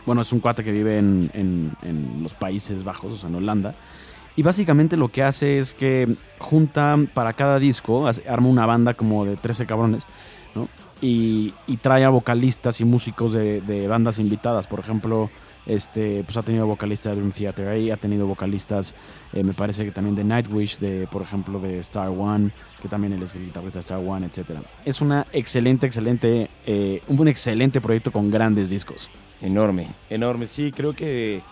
bueno, 0.06 0.22
es 0.22 0.32
un 0.32 0.40
cuate 0.40 0.64
que 0.64 0.72
vive 0.72 0.98
en, 0.98 1.30
en- 1.34 1.72
en 1.82 2.22
los 2.22 2.34
Países 2.34 2.82
Bajos, 2.84 3.12
o 3.12 3.16
sea, 3.18 3.28
en 3.28 3.36
Holanda. 3.36 3.74
Y 4.34 4.42
básicamente 4.42 4.96
lo 4.96 5.08
que 5.08 5.22
hace 5.22 5.58
es 5.58 5.74
que 5.74 6.08
junta 6.38 6.96
para 7.12 7.34
cada 7.34 7.58
disco, 7.58 8.08
arma 8.28 8.48
una 8.48 8.64
banda 8.64 8.94
como 8.94 9.26
de 9.26 9.36
13 9.36 9.66
cabrones, 9.66 10.04
¿no? 10.54 10.68
Y, 11.02 11.52
trae 11.82 12.04
a 12.04 12.10
vocalistas 12.10 12.80
y 12.80 12.84
músicos 12.84 13.32
de, 13.32 13.86
bandas 13.88 14.18
invitadas. 14.18 14.66
Por 14.66 14.80
ejemplo, 14.80 15.30
este, 15.66 16.22
pues 16.24 16.36
ha 16.36 16.42
tenido 16.42 16.66
vocalistas 16.66 17.12
de 17.12 17.16
Dream 17.16 17.32
Theater 17.32 17.68
ahí, 17.68 17.90
ha 17.90 17.96
tenido 17.96 18.26
vocalistas, 18.26 18.94
eh, 19.32 19.42
me 19.42 19.52
parece 19.52 19.84
que 19.84 19.90
también 19.90 20.14
de 20.14 20.24
Nightwish, 20.24 20.78
de, 20.78 21.06
por 21.08 21.22
ejemplo, 21.22 21.58
de 21.58 21.78
Star 21.80 22.08
One, 22.08 22.52
que 22.80 22.88
también 22.88 23.12
él 23.12 23.22
es 23.22 23.34
guitarrista 23.34 23.78
de 23.78 23.80
Star 23.80 23.98
One, 23.98 24.26
etc. 24.26 24.60
Es 24.84 25.00
una 25.00 25.26
excelente, 25.32 25.86
excelente, 25.86 26.48
eh, 26.66 27.02
un 27.08 27.28
excelente 27.28 27.80
proyecto 27.80 28.12
con 28.12 28.30
grandes 28.30 28.70
discos. 28.70 29.10
Enorme, 29.40 29.88
enorme. 30.08 30.46
Sí, 30.46 30.70
creo 30.70 30.94
que, 30.94 31.42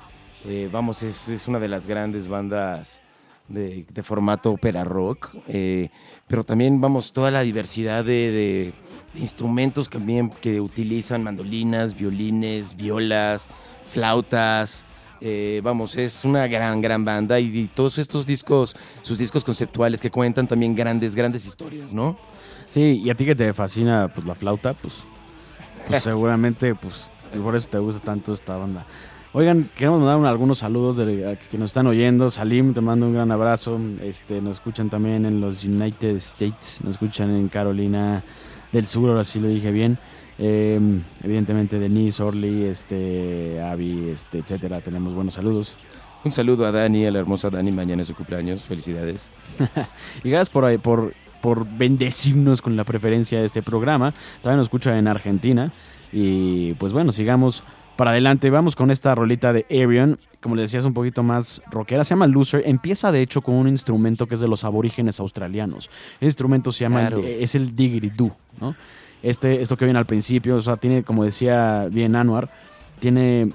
eh, 0.47 0.69
vamos, 0.73 1.03
es 1.03 1.49
una 1.49 1.59
de 1.59 1.69
las 1.69 1.87
grandes 1.87 2.29
bandas 2.29 3.03
de, 3.51 3.85
de 3.93 4.03
formato 4.03 4.53
ópera 4.53 4.85
rock. 4.85 5.29
eh, 5.49 5.91
pero 6.27 6.45
también, 6.45 6.81
vamos, 6.81 7.13
toda 7.13 7.31
la 7.31 7.43
diversidad 7.43 8.05
de, 8.05 8.13
de- 8.31 8.73
de 9.13 9.21
instrumentos 9.21 9.89
también 9.91 10.31
que 10.41 10.61
utilizan 10.61 11.25
mandolinas, 11.25 11.97
violines, 11.99 12.77
violas, 12.77 13.49
flautas. 13.87 14.85
eh, 15.21 15.61
vamos, 15.63 15.97
es 15.97 16.25
una 16.25 16.47
gran, 16.47 16.81
gran 16.81 17.05
banda 17.05 17.39
y, 17.41 17.47
y 17.59 17.67
todos 17.67 17.99
estos 17.99 18.25
discos, 18.27 18.75
sus 19.03 19.19
discos 19.19 19.45
conceptuales 19.45 20.01
que 20.01 20.11
cuentan 20.11 20.47
también 20.47 20.75
grandes, 20.75 21.15
grandes 21.15 21.45
historias, 21.47 21.93
¿no? 21.93 22.17
Sí, 22.71 23.03
y 23.05 23.11
a 23.11 23.15
ti 23.15 23.27
que 23.27 23.35
te 23.35 23.53
fascina 23.53 24.09
pues 24.15 24.27
la 24.27 24.35
flauta, 24.37 24.73
pues, 24.75 24.95
pues 25.89 26.03
seguramente 26.05 26.75
pues 26.77 27.11
por 27.43 27.55
eso 27.57 27.69
te 27.69 27.79
gusta 27.79 28.01
tanto 28.01 28.33
esta 28.33 28.57
banda. 28.57 28.87
Oigan, 29.33 29.71
queremos 29.77 30.01
mandar 30.01 30.17
un- 30.17 30.27
algunos 30.27 30.59
saludos 30.59 30.97
de, 30.97 31.29
a 31.31 31.37
que 31.37 31.57
nos 31.57 31.71
están 31.71 31.87
oyendo. 31.87 32.31
Salim, 32.31 32.75
te 32.75 32.81
mando 32.81 33.07
un 33.07 33.15
gran 33.15 33.31
abrazo. 33.31 33.79
Este, 34.03 34.41
nos 34.41 34.55
escuchan 34.57 34.91
también 34.91 35.25
en 35.25 35.41
los 35.41 35.65
United 35.65 36.17
States, 36.17 36.81
nos 36.83 36.95
escuchan 36.95 37.31
en 37.31 37.49
Carolina 37.49 38.25
del 38.73 38.87
Sur, 38.89 39.11
ahora 39.11 39.23
sí 39.25 39.39
lo 39.39 39.47
dije 39.49 39.71
bien. 39.71 39.99
Eh, 40.39 40.81
evidentemente 41.23 41.79
Denise, 41.79 42.23
Orly, 42.23 42.65
este, 42.65 43.63
Abby, 43.63 44.09
este, 44.13 44.39
etcétera. 44.39 44.81
Tenemos 44.81 45.15
buenos 45.15 45.35
saludos. 45.35 45.77
Un 46.25 46.33
saludo 46.33 46.67
a 46.67 46.73
Dani, 46.73 47.07
a 47.07 47.11
la 47.13 47.21
hermosa 47.21 47.51
Dani, 47.51 47.71
mañana 47.71 48.03
es 48.03 48.09
su 48.09 48.15
cumpleaños, 48.15 48.63
felicidades. 48.63 49.29
Y 50.25 50.31
gracias 50.31 50.51
por, 50.51 50.77
por, 50.81 51.15
por 51.41 51.67
bendecirnos 51.79 52.61
con 52.63 52.77
la 52.77 52.83
preferencia 52.85 53.39
de 53.39 53.47
este 53.47 53.63
programa. 53.63 54.13
También 54.43 54.59
nos 54.59 54.67
escucha 54.67 54.99
en 54.99 55.07
Argentina. 55.07 55.71
Y 56.13 56.75
pues 56.75 56.93
bueno, 56.93 57.13
sigamos 57.13 57.63
para 58.01 58.13
adelante. 58.13 58.49
Vamos 58.49 58.77
con 58.77 58.91
esta 58.91 59.15
rolita 59.15 59.53
de 59.53 59.67
Arion. 59.71 60.19
Como 60.41 60.57
les 60.57 60.71
decía, 60.71 60.79
es 60.81 60.87
un 60.87 60.95
poquito 60.95 61.23
más 61.23 61.61
rockera. 61.71 62.03
Se 62.03 62.15
llama 62.15 62.27
Loser. 62.27 62.63
Empieza 62.65 63.13
de 63.13 63.21
hecho 63.21 63.43
con 63.43 63.57
un 63.57 63.69
instrumento 63.69 64.27
que 64.27 64.37
es 64.37 64.41
de 64.41 64.49
los 64.49 64.65
aborígenes 64.65 65.21
australianos. 65.21 65.91
El 66.19 66.29
instrumento 66.29 66.73
se 66.73 66.81
llama, 66.81 67.01
Claro. 67.01 67.23
es 67.23 67.55
el 67.55 67.77
didgeridoo, 67.77 68.35
¿no? 68.59 68.75
Este, 69.23 69.61
esto 69.61 69.77
que 69.77 69.85
viene 69.85 69.99
al 69.99 70.07
principio, 70.07 70.57
o 70.57 70.61
sea, 70.63 70.77
tiene, 70.77 71.03
como 71.03 71.25
decía 71.25 71.89
bien 71.91 72.17
Anwar, 72.17 72.49
tiene 73.01 73.53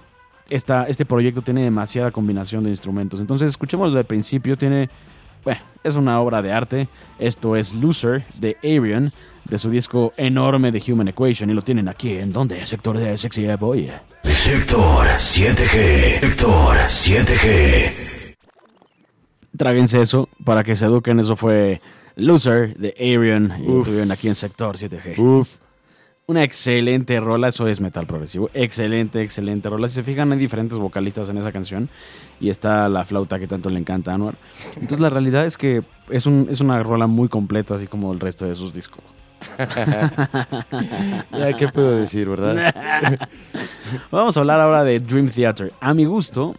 esta, 0.51 0.83
este 0.83 1.05
proyecto 1.05 1.41
tiene 1.41 1.63
demasiada 1.63 2.11
combinación 2.11 2.63
de 2.65 2.69
instrumentos. 2.69 3.19
Entonces, 3.19 3.49
escuchemos 3.49 3.93
desde 3.93 4.01
el 4.01 4.05
principio. 4.05 4.55
Tiene, 4.55 4.91
bueno, 5.45 5.61
es 5.83 5.95
una 5.95 6.19
obra 6.19 6.41
de 6.41 6.51
arte. 6.51 6.89
Esto 7.19 7.55
es 7.55 7.73
Loser 7.75 8.25
de 8.39 8.57
Arion, 8.63 9.13
de 9.45 9.57
su 9.59 9.69
disco 9.69 10.11
enorme 10.17 10.71
de 10.71 10.83
Human 10.91 11.07
Equation. 11.07 11.49
Y 11.49 11.53
lo 11.53 11.61
tienen 11.61 11.87
aquí, 11.87 12.17
¿en 12.17 12.33
dónde? 12.33 12.65
Sector 12.65 12.97
de 12.97 13.15
Sexy 13.15 13.45
Boy. 13.57 13.91
Sector 14.23 15.05
7G. 15.05 16.19
Sector 16.19 16.75
7G. 16.75 18.35
Tráguense 19.55 20.01
eso 20.01 20.27
para 20.43 20.63
que 20.63 20.75
se 20.75 20.85
eduquen. 20.85 21.19
Eso 21.19 21.35
fue 21.35 21.79
Loser 22.15 22.75
de 22.75 22.95
Arion. 22.97 23.53
Y 23.59 23.67
lo 23.67 23.83
tuvieron 23.83 24.11
aquí 24.11 24.27
en 24.27 24.35
Sector 24.35 24.77
7G. 24.77 25.17
Uf. 25.19 25.59
Una 26.27 26.41
excelente 26.43 27.19
rola, 27.19 27.49
eso 27.49 27.67
es 27.67 27.79
metal 27.79 28.07
progresivo. 28.07 28.49
Excelente, 28.55 29.21
excelente 29.21 29.69
rola. 29.69 29.87
Si 29.87 29.93
se 29.93 30.03
fijan, 30.03 30.31
hay 30.31 30.39
diferentes 30.39 30.79
vocalistas 30.79 31.29
en 31.29 31.37
esa 31.37 31.51
canción. 31.51 31.87
Y 32.39 32.49
está 32.49 32.89
la 32.89 33.05
flauta 33.05 33.37
que 33.37 33.45
tanto 33.45 33.69
le 33.69 33.77
encanta 33.77 34.11
a 34.11 34.15
Anwar. 34.15 34.33
Entonces, 34.73 35.01
la 35.01 35.11
realidad 35.11 35.45
es 35.45 35.55
que 35.55 35.83
es, 36.09 36.25
un, 36.25 36.47
es 36.49 36.61
una 36.61 36.81
rola 36.81 37.05
muy 37.05 37.29
completa, 37.29 37.75
así 37.75 37.85
como 37.85 38.11
el 38.11 38.19
resto 38.19 38.45
de 38.45 38.55
sus 38.55 38.73
discos. 38.73 39.03
Ya, 41.31 41.53
¿qué 41.53 41.67
puedo 41.67 41.91
decir, 41.95 42.27
verdad? 42.27 42.73
Vamos 44.11 44.35
a 44.35 44.39
hablar 44.39 44.59
ahora 44.61 44.83
de 44.83 44.99
Dream 44.99 45.29
Theater. 45.29 45.71
A 45.79 45.93
mi 45.93 46.05
gusto, 46.05 46.55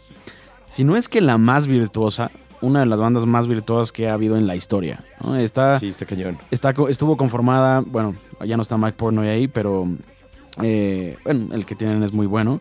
si 0.68 0.85
no 0.85 0.96
es 0.96 1.08
que 1.08 1.20
la 1.20 1.38
más 1.38 1.66
virtuosa, 1.66 2.30
una 2.66 2.80
de 2.80 2.87
las 2.87 3.00
bandas 3.00 3.25
más 3.26 3.46
virtuosas 3.46 3.92
que 3.92 4.08
ha 4.08 4.14
habido 4.14 4.37
en 4.37 4.46
la 4.46 4.54
historia. 4.56 5.04
¿no? 5.25 5.37
Está, 5.37 5.78
Sí, 5.78 5.88
está 5.88 6.04
cañón. 6.06 6.38
está, 6.50 6.75
estuvo 6.88 7.16
conformada, 7.16 7.80
bueno, 7.87 8.14
ya 8.44 8.56
no 8.56 8.62
está 8.62 8.76
Mike 8.76 8.96
Portnoy 8.96 9.28
ahí, 9.28 9.49
pero 9.49 9.88
eh, 10.62 11.16
bueno, 11.25 11.54
el 11.54 11.64
que 11.66 11.75
tienen 11.75 12.02
es 12.02 12.12
muy 12.12 12.26
bueno. 12.26 12.61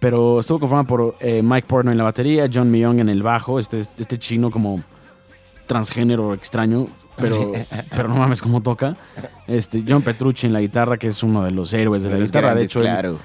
Pero 0.00 0.38
estuvo 0.40 0.58
conformada 0.58 0.86
por 0.86 1.16
eh, 1.20 1.40
Mike 1.42 1.66
Portnoy 1.66 1.92
en 1.92 1.98
la 1.98 2.04
batería, 2.04 2.48
John 2.52 2.70
Myung 2.70 3.00
en 3.00 3.08
el 3.08 3.22
bajo, 3.22 3.58
este, 3.58 3.78
este 3.78 4.18
chino 4.18 4.50
como 4.50 4.82
transgénero 5.66 6.34
extraño, 6.34 6.88
pero, 7.16 7.52
pero 7.90 8.08
no 8.08 8.16
mames 8.16 8.42
cómo 8.42 8.60
toca. 8.62 8.96
Este, 9.46 9.82
John 9.88 10.02
Petrucci 10.02 10.46
en 10.46 10.52
la 10.52 10.60
guitarra, 10.60 10.96
que 10.98 11.06
es 11.08 11.22
uno 11.22 11.42
de 11.44 11.50
los 11.52 11.72
héroes 11.72 12.02
de 12.02 12.10
la 12.10 12.18
guitarra. 12.18 12.48
grandes, 12.48 12.60
de 12.60 12.64
hecho, 12.66 12.80
él- 12.80 12.86
claro. 12.86 13.18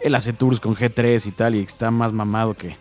él 0.00 0.14
hace 0.14 0.32
tours 0.32 0.60
con 0.60 0.74
G3 0.74 1.26
y 1.26 1.30
tal, 1.30 1.54
y 1.54 1.60
está 1.60 1.90
más 1.90 2.12
mamado 2.12 2.54
que. 2.54 2.76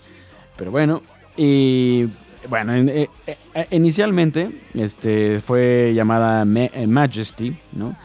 Pero 0.57 0.71
bueno, 0.71 1.01
y 1.37 2.07
bueno, 2.49 2.73
en- 2.73 2.89
eh, 2.89 3.09
eh, 3.27 3.67
inicialmente 3.71 4.49
este, 4.73 5.39
fue 5.41 5.93
llamada 5.95 6.45
Ma- 6.45 6.65
eh, 6.73 6.87
Majesty, 6.87 7.55
¿no? 7.73 7.95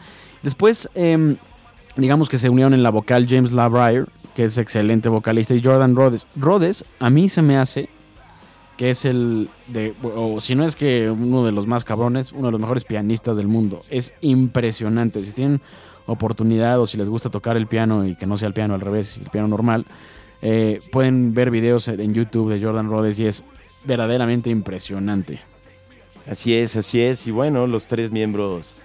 Después, 0.43 0.89
em, 0.95 1.35
digamos 1.95 2.29
que 2.29 2.37
se 2.37 2.49
unieron 2.49 2.73
en 2.73 2.83
la 2.83 2.89
vocal 2.89 3.27
James 3.29 3.51
LaBriere, 3.51 4.05
que 4.35 4.45
es 4.45 4.57
excelente 4.57 5.09
vocalista, 5.09 5.53
y 5.53 5.61
Jordan 5.63 5.95
Rhodes. 5.95 6.25
Rhodes, 6.35 6.85
a 6.99 7.09
mí 7.09 7.29
se 7.29 7.41
me 7.41 7.57
hace 7.57 7.89
que 8.77 8.89
es 8.89 9.05
el 9.05 9.47
de, 9.67 9.93
o 10.01 10.39
si 10.39 10.55
no 10.55 10.63
es 10.65 10.75
que 10.75 11.07
uno 11.11 11.45
de 11.45 11.51
los 11.51 11.67
más 11.67 11.83
cabrones, 11.85 12.31
uno 12.31 12.47
de 12.47 12.51
los 12.53 12.61
mejores 12.61 12.83
pianistas 12.83 13.37
del 13.37 13.47
mundo. 13.47 13.81
Es 13.91 14.15
impresionante. 14.21 15.23
Si 15.23 15.33
tienen 15.33 15.61
oportunidad 16.07 16.79
o 16.79 16.87
si 16.87 16.97
les 16.97 17.07
gusta 17.07 17.29
tocar 17.29 17.57
el 17.57 17.67
piano 17.67 18.07
y 18.07 18.15
que 18.15 18.25
no 18.25 18.37
sea 18.37 18.47
el 18.47 18.55
piano 18.55 18.73
al 18.73 18.81
revés, 18.81 19.17
el 19.23 19.29
piano 19.29 19.47
normal, 19.47 19.85
eh, 20.41 20.79
pueden 20.91 21.35
ver 21.35 21.51
videos 21.51 21.87
en 21.89 22.13
YouTube 22.15 22.51
de 22.51 22.59
Jordan 22.59 22.89
Rhodes 22.89 23.19
y 23.19 23.27
es 23.27 23.43
verdaderamente 23.85 24.49
impresionante. 24.49 25.39
Así 26.29 26.53
es, 26.53 26.75
así 26.75 27.01
es. 27.01 27.25
Y 27.27 27.31
bueno, 27.31 27.67
los 27.67 27.87
tres 27.87 28.11
miembros 28.11 28.75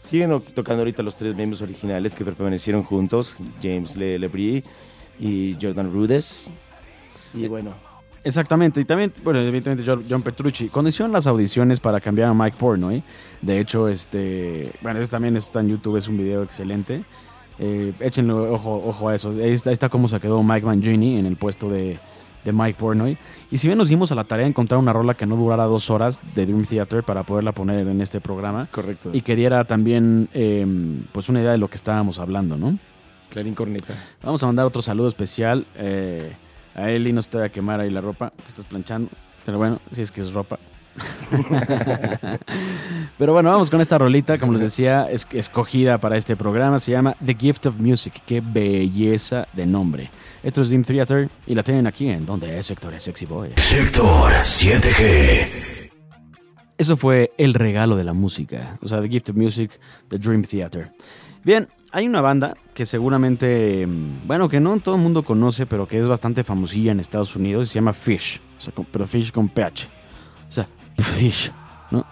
siguen 0.00 0.40
tocando 0.54 0.82
ahorita 0.82 1.02
los 1.02 1.16
tres 1.16 1.34
miembros 1.34 1.62
originales 1.62 2.14
que 2.14 2.24
permanecieron 2.24 2.82
juntos, 2.82 3.36
James 3.62 3.96
Le 3.96 4.18
Lebris 4.18 4.64
y 5.18 5.56
Jordan 5.60 5.92
Rudess. 5.92 6.50
Y 7.34 7.48
bueno, 7.48 7.74
Exactamente, 8.26 8.80
y 8.80 8.84
también, 8.84 9.12
bueno, 9.22 9.38
evidentemente 9.38 9.84
John, 9.86 10.20
Petrucci. 10.20 10.68
Cuando 10.68 10.88
hicieron 10.88 11.12
las 11.12 11.28
audiciones 11.28 11.78
para 11.78 12.00
cambiar 12.00 12.28
a 12.28 12.34
Mike 12.34 12.56
Portnoy, 12.58 13.04
de 13.40 13.60
hecho, 13.60 13.86
este, 13.86 14.72
bueno, 14.80 14.98
eso 14.98 15.12
también 15.12 15.36
está 15.36 15.60
en 15.60 15.68
YouTube, 15.68 15.96
es 15.96 16.08
un 16.08 16.18
video 16.18 16.42
excelente. 16.42 17.04
Eh, 17.60 17.92
échenle 18.00 18.32
ojo, 18.32 18.82
ojo 18.84 19.08
a 19.08 19.14
eso. 19.14 19.30
Ahí 19.30 19.52
está, 19.52 19.70
ahí 19.70 19.74
está 19.74 19.88
cómo 19.88 20.08
se 20.08 20.18
quedó 20.18 20.42
Mike 20.42 20.66
Mangini 20.66 21.20
en 21.20 21.26
el 21.26 21.36
puesto 21.36 21.70
de, 21.70 21.98
de 22.46 22.52
Mike 22.52 22.78
Portnoy. 22.78 23.18
Y 23.50 23.58
si 23.58 23.66
bien 23.66 23.76
nos 23.76 23.88
dimos 23.88 24.12
a 24.12 24.14
la 24.14 24.24
tarea 24.24 24.44
de 24.44 24.50
encontrar 24.50 24.78
una 24.78 24.92
rola 24.92 25.14
que 25.14 25.26
no 25.26 25.36
durara 25.36 25.64
dos 25.64 25.90
horas 25.90 26.20
de 26.34 26.46
Dream 26.46 26.64
Theater 26.64 27.02
para 27.02 27.24
poderla 27.24 27.52
poner 27.52 27.86
en 27.86 28.00
este 28.00 28.20
programa 28.20 28.68
correcto. 28.70 29.10
y 29.12 29.20
que 29.20 29.36
diera 29.36 29.64
también 29.64 30.28
eh, 30.32 30.64
pues 31.12 31.28
una 31.28 31.40
idea 31.40 31.52
de 31.52 31.58
lo 31.58 31.68
que 31.68 31.76
estábamos 31.76 32.18
hablando, 32.18 32.56
¿no? 32.56 32.78
Clarín 33.28 33.54
Corneta. 33.54 33.94
Vamos 34.22 34.42
a 34.42 34.46
mandar 34.46 34.64
otro 34.64 34.80
saludo 34.80 35.08
especial 35.08 35.66
eh, 35.74 36.32
A 36.74 36.90
Eli 36.90 37.12
no 37.12 37.20
se 37.20 37.30
te 37.30 37.38
va 37.38 37.46
a 37.46 37.48
quemar 37.48 37.80
ahí 37.80 37.90
la 37.90 38.00
ropa 38.00 38.30
que 38.30 38.48
estás 38.48 38.64
planchando. 38.64 39.10
Pero 39.44 39.58
bueno, 39.58 39.80
si 39.92 40.02
es 40.02 40.10
que 40.10 40.20
es 40.20 40.32
ropa. 40.32 40.58
Pero 43.18 43.32
bueno, 43.32 43.50
vamos 43.50 43.70
con 43.70 43.80
esta 43.80 43.98
rolita, 43.98 44.38
como 44.38 44.52
les 44.52 44.62
decía, 44.62 45.10
es 45.10 45.26
escogida 45.32 45.98
para 45.98 46.16
este 46.16 46.36
programa. 46.36 46.78
Se 46.78 46.92
llama 46.92 47.16
The 47.24 47.34
Gift 47.34 47.66
of 47.66 47.78
Music. 47.78 48.14
Qué 48.26 48.40
belleza 48.40 49.46
de 49.52 49.66
nombre. 49.66 50.10
Esto 50.42 50.62
es 50.62 50.68
Dream 50.68 50.84
Theater 50.84 51.28
y 51.46 51.54
la 51.54 51.62
tienen 51.62 51.86
aquí 51.86 52.08
en 52.08 52.24
donde 52.24 52.58
es 52.58 52.66
Sector 52.66 52.98
Sexy 53.00 53.26
Boy. 53.26 53.50
Sector 53.56 54.32
7G. 54.32 55.46
Eso 56.78 56.96
fue 56.96 57.32
el 57.38 57.54
regalo 57.54 57.96
de 57.96 58.04
la 58.04 58.12
música. 58.12 58.78
O 58.82 58.88
sea, 58.88 59.00
The 59.00 59.08
Gift 59.08 59.30
of 59.30 59.36
Music, 59.36 59.80
The 60.08 60.18
Dream 60.18 60.42
Theater. 60.42 60.92
Bien, 61.42 61.68
hay 61.92 62.06
una 62.06 62.20
banda 62.20 62.56
que 62.74 62.84
seguramente, 62.84 63.86
mm, 63.86 64.26
bueno, 64.26 64.48
que 64.48 64.60
no 64.60 64.78
todo 64.80 64.96
el 64.96 65.00
mundo 65.00 65.22
conoce, 65.22 65.64
pero 65.64 65.88
que 65.88 65.98
es 65.98 66.08
bastante 66.08 66.44
famosilla 66.44 66.92
en 66.92 67.00
Estados 67.00 67.34
Unidos 67.34 67.68
y 67.68 67.70
se 67.70 67.74
llama 67.76 67.94
Fish. 67.94 68.40
O 68.58 68.60
sea, 68.60 68.74
pero 68.90 69.06
Fish 69.06 69.32
con 69.32 69.48
PH. 69.48 69.88
O 70.48 70.52
sea, 70.52 70.68
Fish, 70.98 71.52
¿no? 71.90 72.04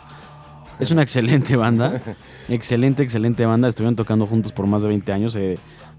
Es 0.79 0.91
una 0.91 1.03
excelente 1.03 1.57
banda. 1.57 2.03
Excelente, 2.49 3.03
excelente 3.03 3.47
banda. 3.47 3.69
Estuvieron 3.69 3.97
tocando 3.97 4.26
juntos 4.26 4.53
por 4.53 4.67
más 4.67 4.83
de 4.83 4.88
20 4.88 5.12
años. 5.12 5.38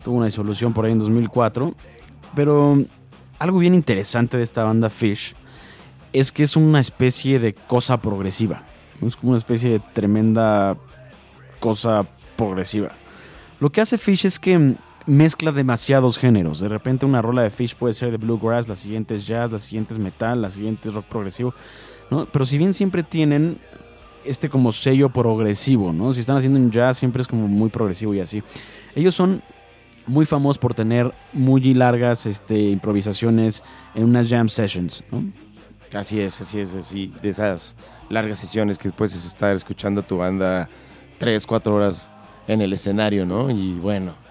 Tuvo 0.03 0.17
una 0.17 0.25
disolución 0.25 0.73
por 0.73 0.85
ahí 0.85 0.91
en 0.91 0.99
2004. 0.99 1.73
Pero 2.35 2.77
algo 3.39 3.59
bien 3.59 3.73
interesante 3.73 4.37
de 4.37 4.43
esta 4.43 4.63
banda 4.63 4.89
Fish 4.89 5.35
es 6.13 6.31
que 6.31 6.43
es 6.43 6.55
una 6.55 6.79
especie 6.79 7.39
de 7.39 7.53
cosa 7.53 7.97
progresiva. 7.97 8.63
Es 9.01 9.15
como 9.15 9.31
una 9.31 9.37
especie 9.37 9.71
de 9.71 9.79
tremenda 9.79 10.77
cosa 11.59 12.05
progresiva. 12.35 12.89
Lo 13.59 13.71
que 13.71 13.81
hace 13.81 13.97
Fish 13.97 14.25
es 14.25 14.39
que 14.39 14.75
mezcla 15.05 15.51
demasiados 15.51 16.17
géneros. 16.17 16.59
De 16.59 16.69
repente 16.69 17.05
una 17.05 17.21
rola 17.21 17.41
de 17.41 17.49
Fish 17.49 17.75
puede 17.75 17.93
ser 17.93 18.11
de 18.11 18.17
bluegrass, 18.17 18.67
la 18.67 18.75
siguiente 18.75 19.15
es 19.15 19.25
jazz, 19.27 19.51
la 19.51 19.59
siguiente 19.59 19.93
es 19.93 19.99
metal, 19.99 20.41
la 20.41 20.49
siguiente 20.49 20.89
es 20.89 20.95
rock 20.95 21.05
progresivo. 21.05 21.53
¿No? 22.09 22.25
Pero 22.25 22.45
si 22.45 22.57
bien 22.57 22.73
siempre 22.73 23.03
tienen 23.03 23.57
este 24.25 24.49
como 24.49 24.71
sello 24.71 25.09
progresivo, 25.09 25.93
¿no? 25.93 26.11
Si 26.13 26.19
están 26.19 26.37
haciendo 26.37 26.59
un 26.59 26.71
jazz 26.71 26.97
siempre 26.97 27.21
es 27.21 27.27
como 27.27 27.47
muy 27.47 27.69
progresivo 27.69 28.13
y 28.13 28.19
así. 28.19 28.43
Ellos 28.95 29.15
son 29.15 29.41
muy 30.07 30.25
famosos 30.25 30.57
por 30.57 30.73
tener 30.73 31.11
muy 31.33 31.73
largas 31.73 32.25
este, 32.25 32.57
improvisaciones 32.57 33.63
en 33.93 34.03
unas 34.03 34.29
jam 34.29 34.49
sessions. 34.49 35.03
Así 35.93 36.19
es, 36.19 36.41
así 36.41 36.59
es, 36.59 36.75
así. 36.75 37.13
De 37.21 37.29
esas 37.29 37.75
largas 38.09 38.39
sesiones 38.39 38.77
que 38.77 38.91
puedes 38.91 39.15
estar 39.25 39.55
escuchando 39.55 40.01
a 40.01 40.07
tu 40.07 40.17
banda 40.17 40.69
tres, 41.17 41.45
cuatro 41.45 41.75
horas 41.75 42.09
en 42.47 42.61
el 42.61 42.73
escenario, 42.73 43.25
¿no? 43.25 43.49
Y 43.49 43.73
bueno. 43.73 44.24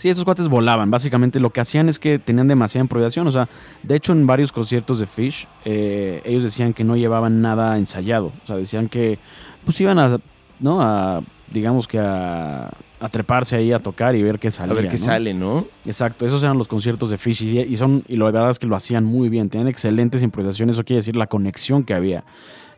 Sí, 0.00 0.08
esos 0.08 0.24
cuates 0.24 0.48
volaban. 0.48 0.90
Básicamente 0.90 1.40
lo 1.40 1.50
que 1.50 1.60
hacían 1.60 1.90
es 1.90 1.98
que 1.98 2.18
tenían 2.18 2.48
demasiada 2.48 2.84
improvisación. 2.84 3.26
O 3.26 3.30
sea, 3.30 3.50
de 3.82 3.96
hecho 3.96 4.12
en 4.12 4.26
varios 4.26 4.50
conciertos 4.50 4.98
de 4.98 5.06
Fish, 5.06 5.46
eh, 5.66 6.22
ellos 6.24 6.42
decían 6.42 6.72
que 6.72 6.84
no 6.84 6.96
llevaban 6.96 7.42
nada 7.42 7.76
ensayado. 7.76 8.32
O 8.42 8.46
sea, 8.46 8.56
decían 8.56 8.88
que 8.88 9.18
pues 9.62 9.78
iban 9.78 9.98
a, 9.98 10.18
¿no? 10.58 10.80
A, 10.80 11.20
digamos 11.48 11.86
que 11.86 11.98
a, 11.98 12.70
a 13.00 13.08
treparse 13.08 13.56
ahí 13.56 13.72
a 13.72 13.78
tocar 13.78 14.14
y 14.14 14.22
ver 14.22 14.38
qué 14.38 14.50
salía. 14.50 14.72
A 14.72 14.76
ver 14.76 14.88
qué 14.88 14.98
¿no? 14.98 15.04
sale, 15.04 15.34
¿no? 15.34 15.66
Exacto, 15.86 16.26
esos 16.26 16.42
eran 16.42 16.58
los 16.58 16.68
conciertos 16.68 17.10
de 17.10 17.18
Fish 17.18 17.42
y, 17.42 17.58
y 17.60 17.76
son 17.76 18.04
y 18.06 18.16
la 18.16 18.26
verdad 18.26 18.50
es 18.50 18.58
que 18.58 18.66
lo 18.66 18.76
hacían 18.76 19.04
muy 19.04 19.28
bien, 19.28 19.48
tenían 19.48 19.68
excelentes 19.68 20.22
improvisaciones, 20.22 20.76
eso 20.76 20.84
quiere 20.84 20.98
decir 20.98 21.16
la 21.16 21.26
conexión 21.26 21.82
que 21.84 21.94
había 21.94 22.24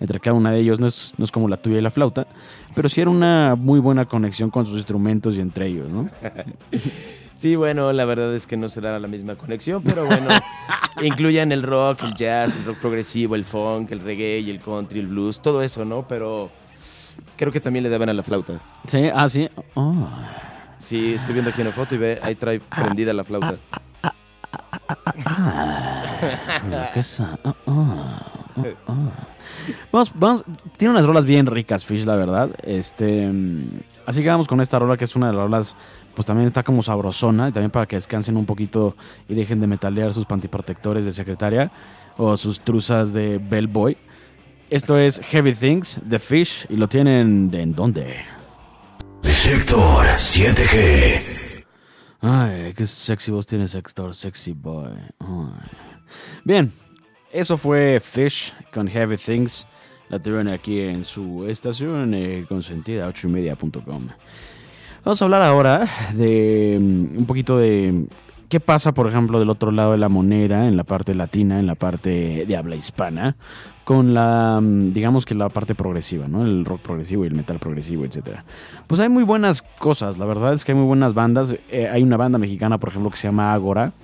entre 0.00 0.18
cada 0.18 0.34
una 0.34 0.50
de 0.50 0.60
ellos, 0.60 0.80
no 0.80 0.86
es, 0.86 1.12
no 1.16 1.24
es 1.24 1.30
como 1.30 1.48
la 1.48 1.56
tuya 1.56 1.78
y 1.78 1.80
la 1.80 1.90
flauta, 1.90 2.26
pero 2.74 2.88
sí 2.88 3.00
era 3.00 3.10
una 3.10 3.54
muy 3.56 3.78
buena 3.78 4.04
conexión 4.04 4.50
con 4.50 4.66
sus 4.66 4.76
instrumentos 4.76 5.36
y 5.36 5.40
entre 5.40 5.66
ellos, 5.66 5.88
¿no? 5.90 6.08
Sí, 7.34 7.56
bueno, 7.56 7.92
la 7.92 8.04
verdad 8.04 8.32
es 8.36 8.46
que 8.46 8.56
no 8.56 8.68
será 8.68 9.00
la 9.00 9.08
misma 9.08 9.34
conexión, 9.34 9.82
pero 9.82 10.06
bueno, 10.06 10.28
incluyan 11.02 11.50
el 11.50 11.64
rock, 11.64 12.04
el 12.04 12.14
jazz, 12.14 12.54
el 12.56 12.64
rock 12.64 12.76
progresivo, 12.76 13.34
el 13.34 13.44
funk, 13.44 13.90
el 13.90 13.98
reggae, 13.98 14.38
y 14.38 14.48
el 14.48 14.60
country, 14.60 15.00
el 15.00 15.08
blues, 15.08 15.42
todo 15.42 15.60
eso, 15.60 15.84
¿no? 15.84 16.06
Pero 16.06 16.50
creo 17.36 17.52
que 17.52 17.60
también 17.60 17.82
le 17.82 17.88
daban 17.90 18.08
a 18.08 18.12
la 18.12 18.22
flauta. 18.22 18.60
Sí, 18.86 19.08
ah, 19.14 19.28
sí. 19.28 19.48
Oh. 19.74 20.08
Sí, 20.78 21.14
estoy 21.14 21.34
viendo 21.34 21.50
aquí 21.50 21.62
una 21.62 21.72
foto 21.72 21.94
y 21.94 21.98
ve, 21.98 22.18
ahí 22.22 22.34
trae 22.34 22.60
prendida 22.60 23.12
la 23.12 23.24
flauta. 23.24 23.54
Ah, 24.02 24.12
ah, 24.64 24.98
ah, 25.06 25.22
ah. 28.86 29.10
Vamos, 29.92 30.12
vamos, 30.14 30.44
tiene 30.76 30.92
unas 30.92 31.06
rolas 31.06 31.24
bien 31.24 31.46
ricas, 31.46 31.84
Fish, 31.84 32.04
la 32.04 32.16
verdad. 32.16 32.50
Este, 32.62 33.26
mm, 33.28 33.80
así 34.06 34.22
que 34.22 34.28
vamos 34.28 34.48
con 34.48 34.60
esta 34.60 34.78
rola 34.78 34.96
que 34.96 35.04
es 35.04 35.14
una 35.14 35.28
de 35.28 35.32
las 35.34 35.42
rolas, 35.42 35.76
pues 36.14 36.26
también 36.26 36.48
está 36.48 36.62
como 36.62 36.82
sabrosona 36.82 37.48
y 37.48 37.52
también 37.52 37.70
para 37.70 37.86
que 37.86 37.96
descansen 37.96 38.36
un 38.36 38.46
poquito 38.46 38.96
y 39.28 39.34
dejen 39.34 39.60
de 39.60 39.66
metalear 39.66 40.12
sus 40.12 40.26
pantiprotectores 40.26 41.04
de 41.04 41.12
secretaria 41.12 41.70
o 42.16 42.36
sus 42.36 42.60
truzas 42.60 43.12
de 43.12 43.38
bellboy. 43.38 43.96
Esto 44.72 44.96
es 44.96 45.20
Heavy 45.20 45.52
Things 45.52 46.00
de 46.02 46.18
Fish 46.18 46.64
y 46.70 46.76
lo 46.78 46.88
tienen 46.88 47.50
de 47.50 47.60
en 47.60 47.74
dónde. 47.74 48.16
Sector 49.20 50.06
7G. 50.06 51.20
Ay, 52.22 52.72
qué 52.74 52.86
sexy 52.86 53.30
voz 53.30 53.46
tiene 53.46 53.68
Sector 53.68 54.14
Sexy 54.14 54.52
Boy. 54.52 54.94
Ay. 55.18 55.68
Bien, 56.42 56.72
eso 57.30 57.58
fue 57.58 58.00
Fish 58.00 58.54
con 58.72 58.88
Heavy 58.88 59.18
Things. 59.18 59.66
La 60.08 60.18
tuvieron 60.18 60.48
aquí 60.48 60.80
en 60.80 61.04
su 61.04 61.44
estación 61.46 62.14
eh, 62.14 62.46
consentida, 62.48 63.06
8ymedia.com. 63.12 64.08
Vamos 65.04 65.20
a 65.20 65.24
hablar 65.26 65.42
ahora 65.42 65.86
de 66.14 66.78
mm, 66.80 67.18
un 67.18 67.26
poquito 67.26 67.58
de 67.58 68.06
qué 68.52 68.60
pasa, 68.60 68.92
por 68.92 69.08
ejemplo, 69.08 69.38
del 69.38 69.48
otro 69.48 69.72
lado 69.72 69.92
de 69.92 69.96
la 69.96 70.10
moneda, 70.10 70.68
en 70.68 70.76
la 70.76 70.84
parte 70.84 71.14
latina, 71.14 71.58
en 71.58 71.66
la 71.66 71.74
parte 71.74 72.44
de 72.44 72.54
habla 72.54 72.76
hispana, 72.76 73.34
con 73.82 74.12
la, 74.12 74.60
mm, 74.60 74.92
digamos 74.92 75.24
que 75.24 75.34
la 75.34 75.48
parte 75.48 75.74
progresiva, 75.74 76.28
¿no? 76.28 76.44
El 76.44 76.66
rock 76.66 76.82
progresivo 76.82 77.24
y 77.24 77.28
el 77.28 77.34
metal 77.34 77.58
progresivo, 77.58 78.04
etcétera. 78.04 78.44
Pues 78.86 79.00
hay 79.00 79.08
muy 79.08 79.24
buenas 79.24 79.62
cosas, 79.62 80.18
la 80.18 80.26
verdad 80.26 80.52
es 80.52 80.66
que 80.66 80.72
hay 80.72 80.76
muy 80.76 80.86
buenas 80.86 81.14
bandas. 81.14 81.56
Eh, 81.70 81.88
hay 81.90 82.02
una 82.02 82.18
banda 82.18 82.36
mexicana, 82.36 82.76
por 82.76 82.90
ejemplo, 82.90 83.10
que 83.10 83.16
se 83.16 83.28
llama 83.28 83.54
Agora, 83.54 83.94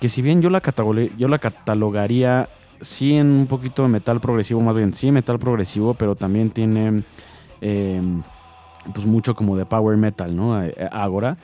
que 0.00 0.08
si 0.08 0.22
bien 0.22 0.42
yo 0.42 0.50
la, 0.50 0.60
yo 1.16 1.28
la 1.28 1.38
catalogaría 1.38 2.48
sí 2.80 3.14
en 3.14 3.28
un 3.28 3.46
poquito 3.46 3.84
de 3.84 3.90
metal 3.90 4.18
progresivo, 4.18 4.60
más 4.60 4.74
bien 4.74 4.92
sí 4.92 5.12
metal 5.12 5.38
progresivo, 5.38 5.94
pero 5.94 6.16
también 6.16 6.50
tiene 6.50 7.04
eh, 7.60 8.02
pues 8.92 9.06
mucho 9.06 9.36
como 9.36 9.56
de 9.56 9.66
power 9.66 9.96
metal, 9.96 10.34
¿no? 10.34 10.64
Eh, 10.64 10.74
Agora. 10.90 11.36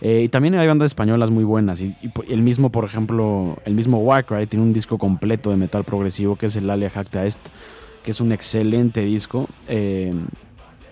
Eh, 0.00 0.22
y 0.24 0.28
también 0.28 0.54
hay 0.54 0.66
bandas 0.66 0.86
españolas 0.86 1.30
muy 1.30 1.44
buenas. 1.44 1.80
Y, 1.80 1.94
y 2.02 2.32
el 2.32 2.42
mismo, 2.42 2.70
por 2.70 2.84
ejemplo, 2.84 3.58
el 3.64 3.74
mismo 3.74 3.98
Warcry 3.98 4.46
tiene 4.46 4.64
un 4.64 4.72
disco 4.72 4.98
completo 4.98 5.50
de 5.50 5.56
metal 5.56 5.84
progresivo 5.84 6.36
que 6.36 6.46
es 6.46 6.56
el 6.56 6.68
Alia 6.68 6.90
Jacta 6.90 7.24
Est, 7.24 7.40
que 8.02 8.10
es 8.10 8.20
un 8.20 8.32
excelente 8.32 9.00
disco. 9.02 9.48
eh, 9.68 10.12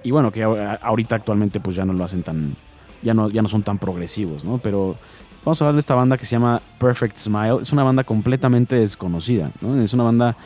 y 0.05 0.11
bueno, 0.11 0.33
que 0.33 0.43
ahorita 0.43 1.17
actualmente 1.17 1.61
pues 1.61 1.77
ya 1.77 1.85
no 1.85 1.93
lo 1.93 2.05
hacen 2.05 2.23
tan, 2.23 2.57
ya 3.03 3.15
no, 3.15 3.31
ya 3.31 3.43
no 3.43 3.49
son 3.49 3.63
tan 3.63 3.79
progresivos, 3.79 4.45
¿no? 4.45 4.59
Pero 4.59 4.97
vamos 5.45 5.61
a 5.61 5.65
hablar 5.65 5.75
de 5.75 5.81
esta 5.81 5.95
banda 5.95 6.17
que 6.17 6.27
se 6.27 6.33
llama 6.33 6.61
Perfect 6.79 7.19
Smile. 7.19 7.59
Es 7.63 7.73
una 7.73 7.85
banda 7.85 8.05
completamente 8.05 8.77
desconocida, 8.77 9.51
¿no? 9.61 9.81
Es 9.81 9.95
una 9.95 10.05
banda 10.05 10.37